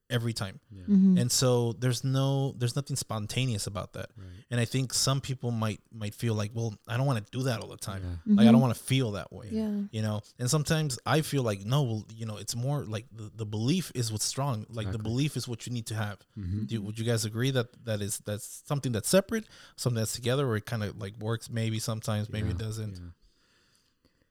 [0.09, 1.19] every time, yeah, Mhm.
[1.19, 4.11] and so there's no there's nothing spontaneous about that.
[4.15, 4.27] right.
[4.51, 7.43] And I think some people might might feel like, well, I don't want to do
[7.45, 8.03] that all the time.
[8.25, 8.35] Yeah.
[8.35, 8.67] Like I don't Mhm.
[8.67, 9.49] want to feel that way.
[9.51, 9.81] Yeah.
[9.91, 13.31] You know, and sometimes I feel like no, well, you know, it's more like the,
[13.35, 14.65] the belief is what's strong.
[14.69, 16.19] Like the belief is what you need to have.
[16.37, 16.67] Mhm.
[16.67, 20.47] Do, would you guys agree that that is that's something that's separate, something that's together,
[20.47, 22.93] or it kind of like works maybe sometimes, maybe it doesn't.
[22.97, 23.09] yeah.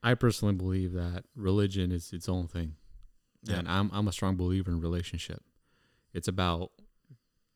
[0.04, 2.76] I personally believe that religion is its own thing,
[3.42, 3.56] Yeah.
[3.58, 5.42] and I'm I'm a strong believer in relationship.
[6.14, 6.70] It's about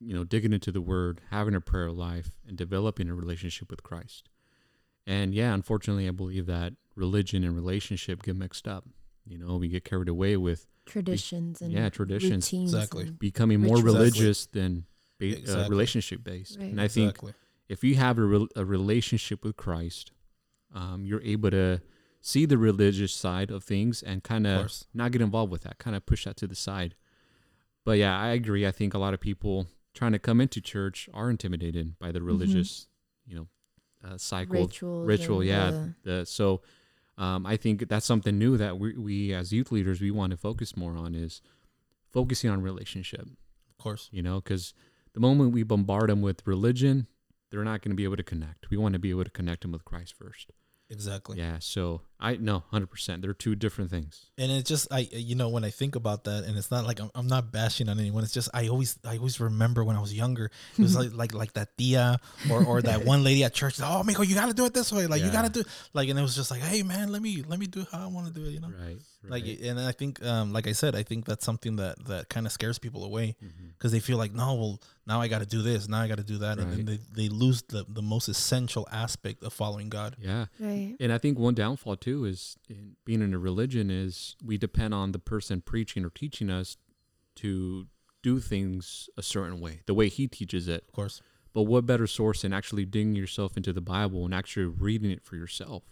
[0.01, 3.83] you know digging into the Word, having a prayer life, and developing a relationship with
[3.83, 4.29] Christ.
[5.07, 8.85] And yeah, unfortunately, I believe that religion and relationship get mixed up.
[9.27, 12.51] You know, we get carried away with Traditions and Yeah, traditions.
[12.53, 13.11] Exactly.
[13.11, 13.95] becoming more Rituals.
[13.95, 14.87] religious than
[15.19, 16.59] ba- uh, relationship based.
[16.59, 16.71] Right.
[16.71, 17.33] And I think exactly.
[17.69, 20.13] if you have a, rel a relationship with Christ,
[20.75, 21.81] um, you're able to
[22.23, 25.77] see the religious side of things and kind Of of not get involved with that,
[25.79, 26.95] kind of push that to the side.
[27.85, 28.67] But yeah, I agree.
[28.67, 32.23] I think a lot of people trying to come into church are intimidated by the
[32.23, 32.87] religious,
[33.27, 33.49] you know,
[34.07, 35.07] uh, cycle, rituals.
[35.07, 35.45] ritual.
[35.45, 35.71] Yeah.
[35.71, 36.61] the- The, so
[37.17, 40.37] um, I think that's something new that we, we as youth leaders we want to
[40.37, 41.41] focus more on is
[42.11, 43.23] focusing on relationship
[43.71, 44.09] Of course.
[44.13, 44.73] you know because
[45.15, 47.07] the moment we bombard them with religion
[47.51, 49.63] they're not going to be able to connect we want to be able to connect
[49.63, 50.53] them with christ first
[50.89, 51.39] Exactly.
[51.39, 54.27] yeah so i no 100% they're two different things.
[54.37, 57.01] And it's just I you know when I think about that and it's not like
[57.01, 58.25] I'm, I'm not bashing on anyone.
[58.25, 61.35] It's just I always I always remember when I was younger it was like like
[61.35, 62.19] like that tia
[62.51, 65.07] or or that one lady at church oh Miko you gotta do it this way.
[65.07, 65.63] Like you gotta do
[65.95, 68.07] like and it was just like hey man let me let me do how I
[68.07, 68.73] want to do it you know?
[68.87, 72.29] Right, like and I think um like I said I think that's something that that
[72.29, 73.37] kind of scares people away
[73.77, 76.19] because they feel like no well now I got to do this now I got
[76.19, 79.89] to do that and then they, they lose the the most essential aspect of following
[79.89, 80.17] God.
[80.21, 80.47] Yeah.
[80.61, 80.97] Right.
[81.01, 84.93] and i think one downfall too is in being in a religion is we depend
[84.95, 86.77] on the person preaching or teaching us
[87.37, 87.87] to
[88.23, 91.21] do things a certain way the way he teaches it of course
[91.55, 95.25] But what better source than actually digging yourself into the Bible and actually reading it
[95.25, 95.83] for yourself?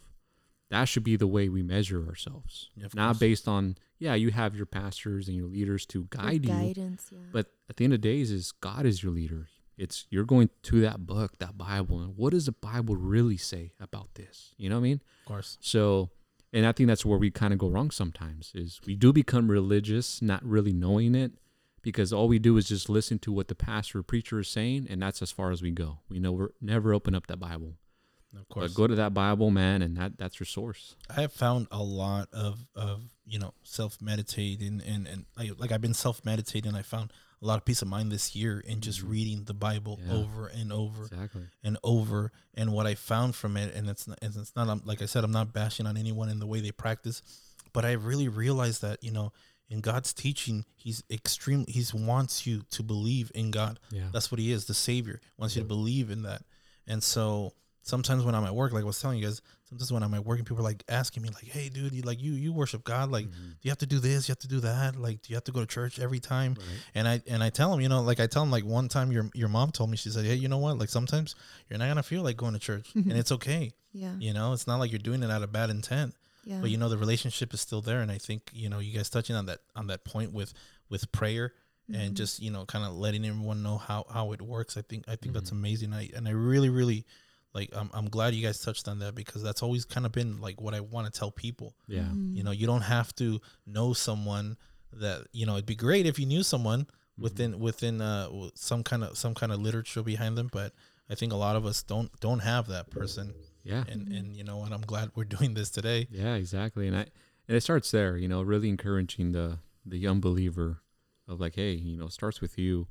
[0.69, 2.71] That should be the way we measure ourselves.
[2.77, 3.19] Yeah, Not course.
[3.19, 6.51] based on, yeah, you have your pastors and your leaders to guide you.
[6.51, 7.09] guidance.
[7.11, 7.31] Yeah.
[7.33, 9.47] But at the end of the days is God is your leader.
[9.77, 13.73] It's you're going to that book, that Bible, and what does the Bible really say
[13.79, 14.55] about this?
[14.57, 15.03] You know what I mean?
[15.23, 16.11] of course So
[16.53, 19.51] and I think that's where we kind of go wrong sometimes is we do become
[19.51, 21.33] religious, not really knowing it,
[21.83, 24.87] because all we do is just listen to what the pastor or preacher is saying,
[24.89, 25.99] and that's as far as we go.
[26.09, 27.75] We know we're never open up that Bible.
[28.37, 30.97] of course But go to that Bible, man, and that that's your source.
[31.15, 35.73] I have found a lot of of you know self meditating and and I, like
[35.73, 36.75] I've been self meditating.
[36.75, 37.13] I found
[37.47, 39.09] a lot of peace of mind this year in just Mhm.
[39.09, 40.15] reading the Bible Yeah.
[40.15, 41.47] over and over Exactly.
[41.63, 42.33] and over.
[42.55, 45.23] And what I found from it, and it's not, and it's not like I said,
[45.23, 47.23] I'm not bashing on anyone in the way they practice,
[47.73, 49.33] but I really realized that you know
[49.69, 51.65] in God's teaching, He's extreme.
[51.69, 53.79] He's wants you to believe in God.
[53.91, 54.09] Yeah.
[54.13, 55.21] That's what He is, the Savior.
[55.37, 56.45] Wants you to believe in that.
[56.87, 57.53] And so
[57.87, 60.25] sometimes when I'm at work, like I was telling you guys, sometimes when I'm at
[60.25, 62.83] work and people are like asking me, like, "Hey, dude, you like you you worship
[62.85, 63.11] God?
[63.11, 63.33] Like, Mhm.
[63.33, 64.29] do you have to do this?
[64.29, 64.97] You have to do that?
[64.97, 66.67] Like, do you have to go to church every time?" Right.
[66.95, 69.13] And I and I tell them, you know, like I tell them, like one time
[69.13, 70.79] your your mom told me, she said, "Hey, you know what?
[70.79, 71.35] Like sometimes
[71.71, 73.73] you're not gonna feel like going to church, and it's okay.
[73.93, 74.15] Yeah.
[74.19, 76.61] You know, it's not like you're doing it out of bad intent, Yeah.
[76.61, 78.01] but you know the relationship is still there.
[78.03, 80.53] And I think you know you guys touching on that on that point with
[80.91, 81.53] with prayer
[81.89, 82.17] and Mhm.
[82.17, 84.77] just you know kind of letting everyone know how how it works.
[84.77, 85.59] I think I think that's Mhm.
[85.61, 85.93] amazing.
[85.95, 87.07] I and I really really
[87.57, 90.41] like I'm I'm glad you guys touched on that because that's always kind of been
[90.47, 91.75] like what I want to tell people.
[91.89, 92.03] Yeah.
[92.03, 92.37] Mhm.
[92.37, 94.57] You know, you don't have to know someone
[94.93, 95.55] that you know.
[95.55, 96.83] It'd be great if you knew someone
[97.17, 97.23] Mm-hmm.
[97.23, 100.75] within within uh some kind of some kind of literature behind them, but
[101.09, 103.33] I think a lot of us don't don't have that person.
[103.65, 103.85] Yeah.
[103.89, 106.09] And and you know, and I'm glad we're doing this today.
[106.11, 106.87] Yeah, exactly.
[106.89, 107.07] And I
[107.49, 110.83] and it starts there, you know, really encouraging the the unbeliever
[111.27, 112.87] of like, hey, you know, starts with you.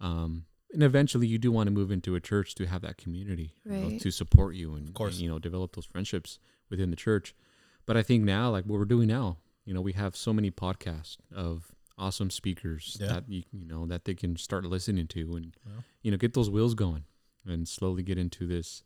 [0.00, 3.54] Um and eventually you do want to move into a church to have that community,
[3.64, 5.14] you know, to support you and, course.
[5.14, 6.38] and, you know, develop those friendships
[6.70, 7.34] within the church.
[7.86, 10.50] But I think now, like what we're doing now, you know, we have so many
[10.50, 13.08] podcasts of awesome speakers Yeah.
[13.08, 15.72] that you you know that they can start listening to and Yeah.
[16.02, 17.04] you know get those wheels going
[17.46, 18.82] and slowly get into this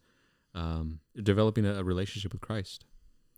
[0.54, 2.84] um, developing a, a relationship with Christ.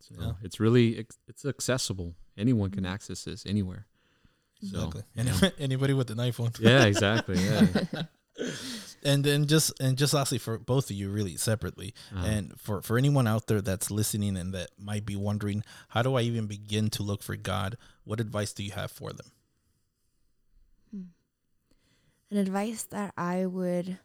[0.01, 0.33] So Yeah.
[0.43, 2.15] it's really it's accessible.
[2.37, 3.87] Anyone can access this anywhere.
[4.63, 5.03] So, Exactly.
[5.15, 5.51] yeah.
[5.59, 6.59] Anybody with an iPhone.
[6.61, 7.37] Yeah, exactly.
[7.39, 8.03] Yeah.
[9.03, 12.27] And then just and just lastly for both of you, really separately, Uh-huh.
[12.27, 16.15] and for for anyone out there that's listening and that might be wondering, how do
[16.17, 17.77] I even begin to look for God?
[18.05, 19.27] What advice do you have for them?
[22.31, 23.99] An advice that I would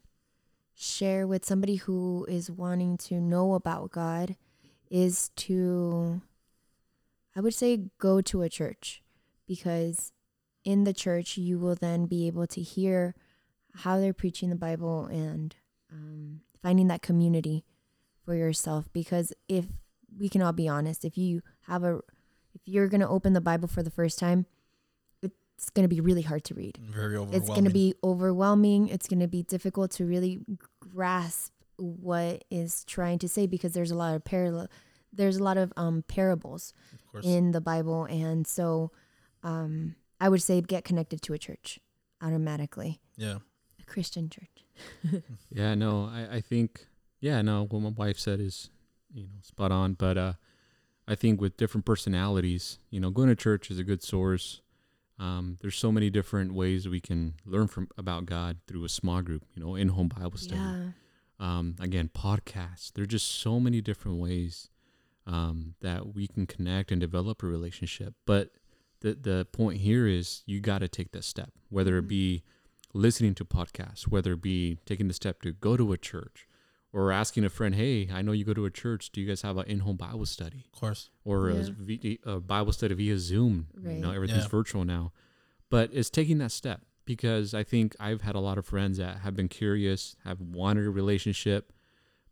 [0.75, 4.35] share with somebody who is wanting to know about God
[4.89, 6.21] is to,
[7.35, 9.03] I would say, go to a church
[9.45, 10.13] because
[10.63, 13.13] in the church you will then be able to hear
[13.75, 15.55] how they're preaching the Bible and
[15.91, 17.63] um, finding that community
[18.25, 18.87] for yourself.
[18.93, 19.65] Because if
[20.17, 21.95] we can all be honest, if you have a,
[22.53, 24.45] if you're going to open the Bible for the first time,
[25.21, 27.41] it's going to be really hard to read Very overwhelming.
[27.41, 30.39] it's going to be overwhelming it's going to be difficult to really
[30.81, 34.67] grasp what is trying to say because there's a lot of parallel
[35.13, 36.73] there's a lot of um parables
[37.13, 38.91] of in the bible and so
[39.43, 41.79] um i would say get connected to a church
[42.21, 43.37] automatically yeah.
[43.93, 44.65] Christian church
[45.51, 46.87] Yeah, no, I, I think
[47.21, 48.69] yeah, no, what my wife said is,
[49.13, 49.93] you know, spot on.
[49.93, 50.33] But uh
[51.07, 54.61] I think with different personalities, you know, going to church is a good source.
[55.19, 59.21] Um, there's so many different ways we can learn from about God through a small
[59.21, 60.61] group, you know, in home Bible study.
[60.61, 60.91] yeah
[61.39, 62.91] Um, again, podcasts.
[62.93, 64.69] There's just so many different ways
[65.27, 68.13] um, that we can connect and develop a relationship.
[68.25, 68.51] But
[69.01, 72.07] the the point here is you got to take that step, whether it Mhm.
[72.17, 72.43] be
[72.93, 76.47] listening to podcasts, whether it be taking the step to go to a church,
[76.91, 79.11] or asking a friend, "Hey, I know you go to a church.
[79.11, 81.09] Do you guys have an in-home Bible study Of course.
[81.23, 81.69] or a, Yeah.
[81.77, 83.67] v- a Bible study via Zoom?
[83.75, 84.15] You know, Right.
[84.15, 84.47] everything's Yeah.
[84.49, 85.11] virtual now,
[85.69, 89.17] but it's taking that step because I think I've had a lot of friends that
[89.21, 91.73] have been curious, have wanted a relationship,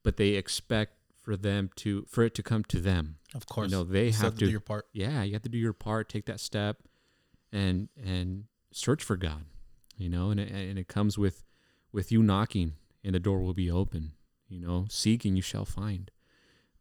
[0.04, 3.18] but they expect for them to for it to come to them.
[3.34, 3.72] Of course.
[3.72, 4.88] You know, they You still have to do your part.
[4.94, 6.84] yeah, you have to do your part, take that step,
[7.52, 9.46] and and search for God,
[10.02, 11.44] you know, and it, and it comes with
[11.92, 14.14] with you knocking, and the door will be open.
[14.50, 16.12] You know, seeking you shall find,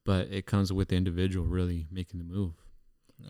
[0.05, 2.55] but it comes with the individual really making the move.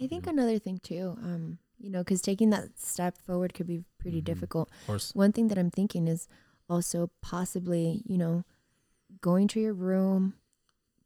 [0.02, 3.82] i think another thing too um you know because taking that step forward could be
[3.98, 4.24] pretty Mhm.
[4.32, 5.06] difficult Of course.
[5.14, 6.28] one thing that I'm thinking is
[6.68, 8.44] also possibly, you know,
[9.20, 10.34] going to your room,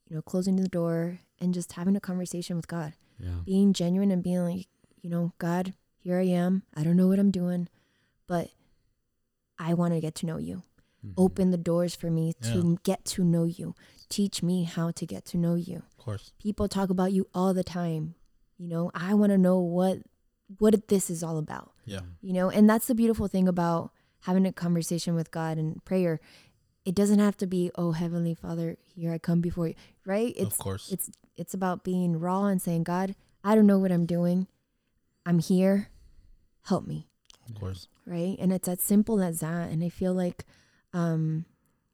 [0.07, 4.11] you know, closing the door and just having a conversation with God, Yeah, being genuine
[4.15, 4.69] and being like,
[5.03, 6.63] you know, God, here I am.
[6.77, 7.69] I don't know what I'm doing,
[8.27, 8.51] but
[9.59, 10.63] I want to get to know you.
[11.05, 11.15] Mhm.
[11.17, 13.75] Open the doors for me to get to know you.
[14.09, 15.77] Teach me how to get to know you.
[15.77, 16.33] Of course.
[16.39, 18.15] People talk about you all the time.
[18.59, 19.99] You know, I want to know what
[20.59, 22.01] what this is all about Yeah.
[22.21, 23.91] you know and that's the beautiful thing about
[24.21, 26.21] having a conversation with god and prayer
[26.85, 29.75] it doesn't have to be oh heavenly father here i come before you
[30.05, 30.93] right it's of course.
[30.93, 34.47] it's it's about being raw and saying god i don't know what i'm doing
[35.25, 35.89] i'm here
[36.67, 37.09] help me
[37.49, 37.89] of course.
[38.07, 40.45] right and it's as simple as that and i feel like
[40.93, 41.45] um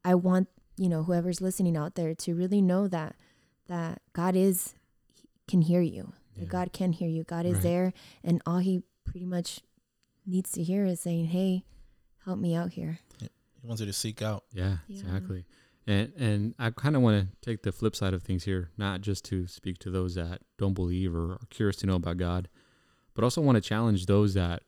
[0.05, 3.17] i want you know whoever's listening out there to really know that
[3.69, 4.75] that god is
[5.49, 6.45] can hear you Yeah.
[6.47, 7.63] god can hear you god is Right.
[7.63, 7.93] there
[8.25, 9.61] and all he pretty much
[10.27, 11.65] needs to hear is saying hey
[12.25, 12.99] help me out here.
[13.19, 14.45] He wants you to seek out.
[14.53, 15.01] Yeah, Yeah.
[15.01, 15.45] exactly.
[15.87, 19.01] And and I kind of want to take the flip side of things here, not
[19.01, 22.49] just to speak to those that don't believe or are curious to know about God,
[23.15, 24.63] but also want to challenge those that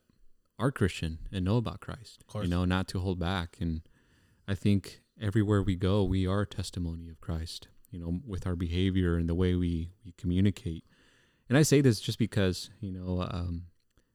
[0.59, 2.23] are Christian and know about Christ.
[2.43, 3.57] You know, not to hold back.
[3.59, 3.81] And
[4.47, 7.67] I think everywhere we go, we are a testimony of Christ.
[7.91, 10.83] You know, with our behavior and the way we we communicate.
[11.49, 13.63] And I say this just because you know um,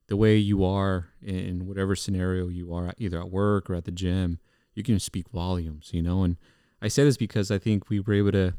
[0.08, 3.92] the way you are in whatever scenario you are, either at work or at the
[3.92, 4.40] gym,
[4.74, 5.90] you can speak volumes.
[5.92, 6.36] You know, and
[6.82, 8.54] I say this because I think we were able to,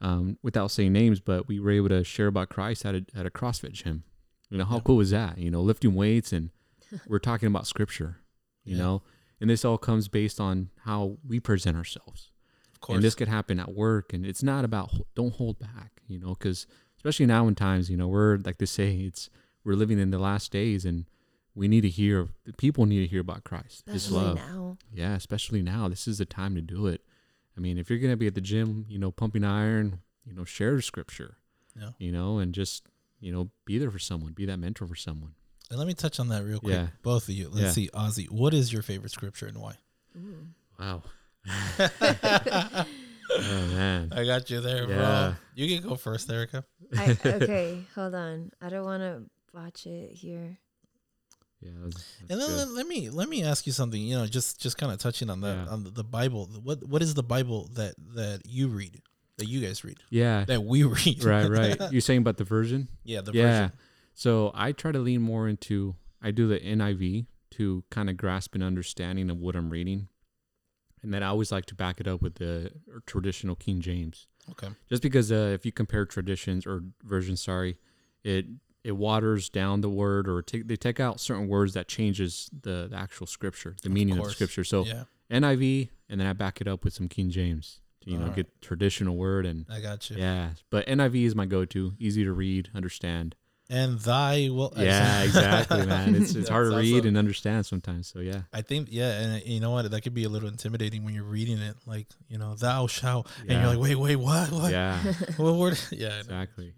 [0.00, 3.26] um, without saying names, but we were able to share about Christ at a, at
[3.26, 4.04] a CrossFit gym.
[4.50, 4.82] You know, how Yeah.
[4.84, 5.38] cool was that?
[5.38, 6.50] You know, lifting weights and
[7.08, 8.18] we're talking about scripture,
[8.64, 8.82] you Yeah.
[8.82, 9.02] know,
[9.40, 12.30] and this all comes based on how we present ourselves.
[12.72, 12.96] Of course.
[12.96, 14.12] And this could happen at work.
[14.12, 16.66] And it's not about, don't hold back, you know, because
[16.96, 19.30] especially now in times, you know, we're like they say, it's,
[19.64, 21.06] we're living in the last days and
[21.54, 24.36] we need to hear, the people need to hear about Christ, his love.
[24.36, 24.76] now.
[24.92, 25.88] Yeah, especially now.
[25.88, 27.02] This is the time to do it.
[27.56, 30.34] I mean, if you're going to be at the gym, you know, pumping iron, you
[30.34, 31.36] know, share scripture,
[31.78, 31.90] Yeah.
[31.98, 32.88] you know, and just,
[33.20, 35.34] you know, be there for someone, be that mentor for someone.
[35.70, 36.74] And let me touch on that real quick.
[36.74, 36.86] Yeah.
[37.02, 37.48] Both of you.
[37.48, 37.70] Let's Yeah.
[37.70, 38.26] see, Ozzie.
[38.26, 39.74] What is your favorite scripture and why?
[40.16, 40.46] Ooh.
[40.78, 41.02] Wow.
[41.80, 42.86] oh,
[43.74, 44.12] man.
[44.14, 45.34] I got you there, bro.
[45.54, 46.64] You can go first, Erica.
[46.96, 48.50] I, okay, hold on.
[48.60, 50.58] I don't want to botch it here.
[51.60, 51.70] Yeah.
[51.76, 52.56] that was- that's And then good.
[52.56, 54.00] let, let me let me ask you something.
[54.00, 55.72] You know, just just kind of touching on that Yeah.
[55.72, 56.50] on the, the Bible.
[56.62, 59.00] What what is the Bible that that you read?
[59.38, 59.98] That you guys read?
[60.10, 60.44] yeah.
[60.44, 61.24] That we read?
[61.24, 61.90] right, right.
[61.90, 62.88] You're saying about the version?
[63.02, 63.42] yeah, the yeah.
[63.42, 63.72] version.
[64.14, 68.54] So I try to lean more into I do the NIV to kind of grasp
[68.54, 70.08] an understanding of what I'm reading,
[71.02, 72.70] and then I always like to back it up with the
[73.06, 74.68] traditional King James, Okay.
[74.88, 77.76] just because uh, if you compare traditions or versions, sorry,
[78.22, 78.46] it
[78.82, 82.86] it waters down the word or take, they take out certain words that changes the,
[82.90, 84.62] the actual scripture, the meaning of the scripture.
[84.64, 88.16] So yeah, NIV, and then I back it up with some King James to you
[88.18, 88.36] know Alright.
[88.36, 90.16] get traditional word and I got you.
[90.16, 90.50] yeah.
[90.70, 93.34] But NIV is my go-to, easy to read, understand.
[93.70, 94.72] And thy will.
[94.76, 96.14] Yeah, exactly, man.
[96.14, 97.08] It's it's hard to read awesome.
[97.08, 98.08] and understand sometimes.
[98.08, 99.90] So yeah, I think yeah, and uh, you know what?
[99.90, 101.76] That could be a little intimidating when you're reading it.
[101.86, 104.50] Like you know, thou shalt, and you're like, wait, wait, what?
[104.52, 104.70] What?
[104.70, 104.98] yeah,
[105.36, 105.78] What word?
[105.90, 106.18] Yeah.
[106.18, 106.74] Exactly.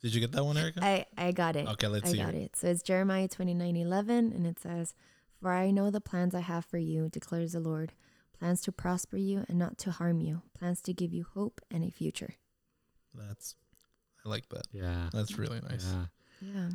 [0.00, 0.80] Did you get that one, Erica?
[0.82, 1.68] I, I got it.
[1.68, 2.18] Okay, let's I see.
[2.18, 2.56] got it.
[2.56, 4.94] So it's Jeremiah twenty nine eleven, and it says,
[5.42, 7.92] For I know the plans I have for you, declares the Lord
[8.38, 11.84] plans to prosper you and not to harm you, plans to give you hope and
[11.84, 12.34] a future.
[13.14, 13.54] That's.
[14.24, 14.66] I like that.
[14.72, 15.86] Yeah, That's really nice.
[16.40, 16.50] yeah.
[16.54, 16.68] Yeah.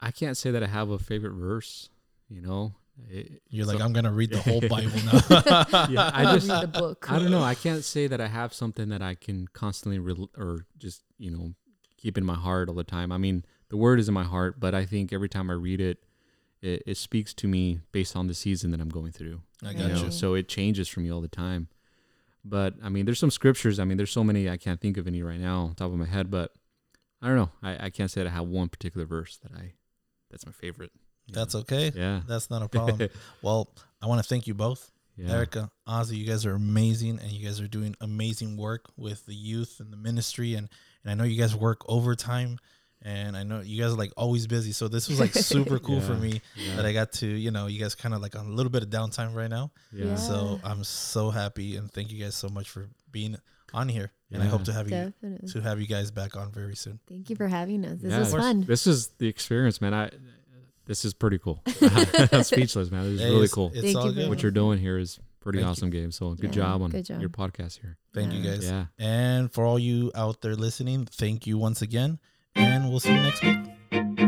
[0.00, 1.88] I can't say that I have a favorite verse.
[2.28, 2.74] You know,
[3.08, 5.86] It- You're so- like, I'm gonna read the whole Bible now.
[5.88, 7.10] yeah, I just read the book.
[7.10, 7.42] I don't know.
[7.42, 11.30] I can't say that I have something that I can constantly rel or just you
[11.30, 11.54] know
[11.96, 13.10] keep in my heart all the time.
[13.12, 15.80] I mean, the word is in my heart, but I think every time I read
[15.80, 16.04] it,
[16.62, 19.40] it, it speaks to me based on the season that I'm going through.
[19.64, 20.10] I you got know, you.
[20.10, 21.68] so it changes for me all the time.
[22.44, 23.78] But I mean, there's some scriptures.
[23.80, 26.06] I mean, there's so many I can't think of any right now top of my
[26.06, 26.30] head.
[26.30, 26.52] But
[27.22, 27.50] I don't know.
[27.62, 29.72] I, I can't say that I have one particular verse that I
[30.30, 30.92] that's my favorite.
[31.30, 31.60] That's know.
[31.60, 31.92] okay.
[31.94, 32.20] yeah.
[32.26, 33.08] That's not a problem.
[33.42, 33.68] well,
[34.00, 35.32] I want to thank you both, yeah.
[35.32, 36.16] Erica, Ozzie.
[36.16, 39.92] You guys are amazing, and you guys are doing amazing work with the youth and
[39.92, 40.54] the ministry.
[40.54, 40.68] And
[41.04, 42.58] and I know you guys work overtime,
[43.02, 44.72] and I know you guys are like always busy.
[44.72, 46.76] So this was like super cool for me Yeah.
[46.76, 48.82] that I got to, you know, you guys kind of like on a little bit
[48.82, 49.70] of downtime right now.
[49.92, 50.06] yeah.
[50.06, 50.14] Yeah.
[50.16, 53.36] So I'm so happy, and thank you guys so much for being
[53.74, 54.10] on here.
[54.30, 55.48] And I hope to have you Definitely.
[55.48, 57.00] to have you guys back on very soon.
[57.08, 57.98] Thank you for having us.
[58.00, 58.18] This Yeah.
[58.18, 58.44] was Of course.
[58.44, 58.60] fun.
[58.64, 59.94] This is the experience, man.
[59.94, 60.10] I
[60.84, 61.62] this is pretty cool.
[62.32, 63.04] I'm speechless, man.
[63.04, 63.70] This is Hey, really it's- cool.
[63.74, 64.16] It's Thank all you good.
[64.16, 65.70] very What you're doing here is pretty Thank you.
[65.70, 66.12] awesome, Gabe.
[66.12, 67.20] So good Yeah, job on good job.
[67.20, 67.96] your podcast here.
[68.14, 68.64] Thank you guys.
[68.64, 68.86] Yeah.
[68.98, 72.18] And for all you out there listening, thank you once again.
[72.54, 74.27] And we'll see you next week.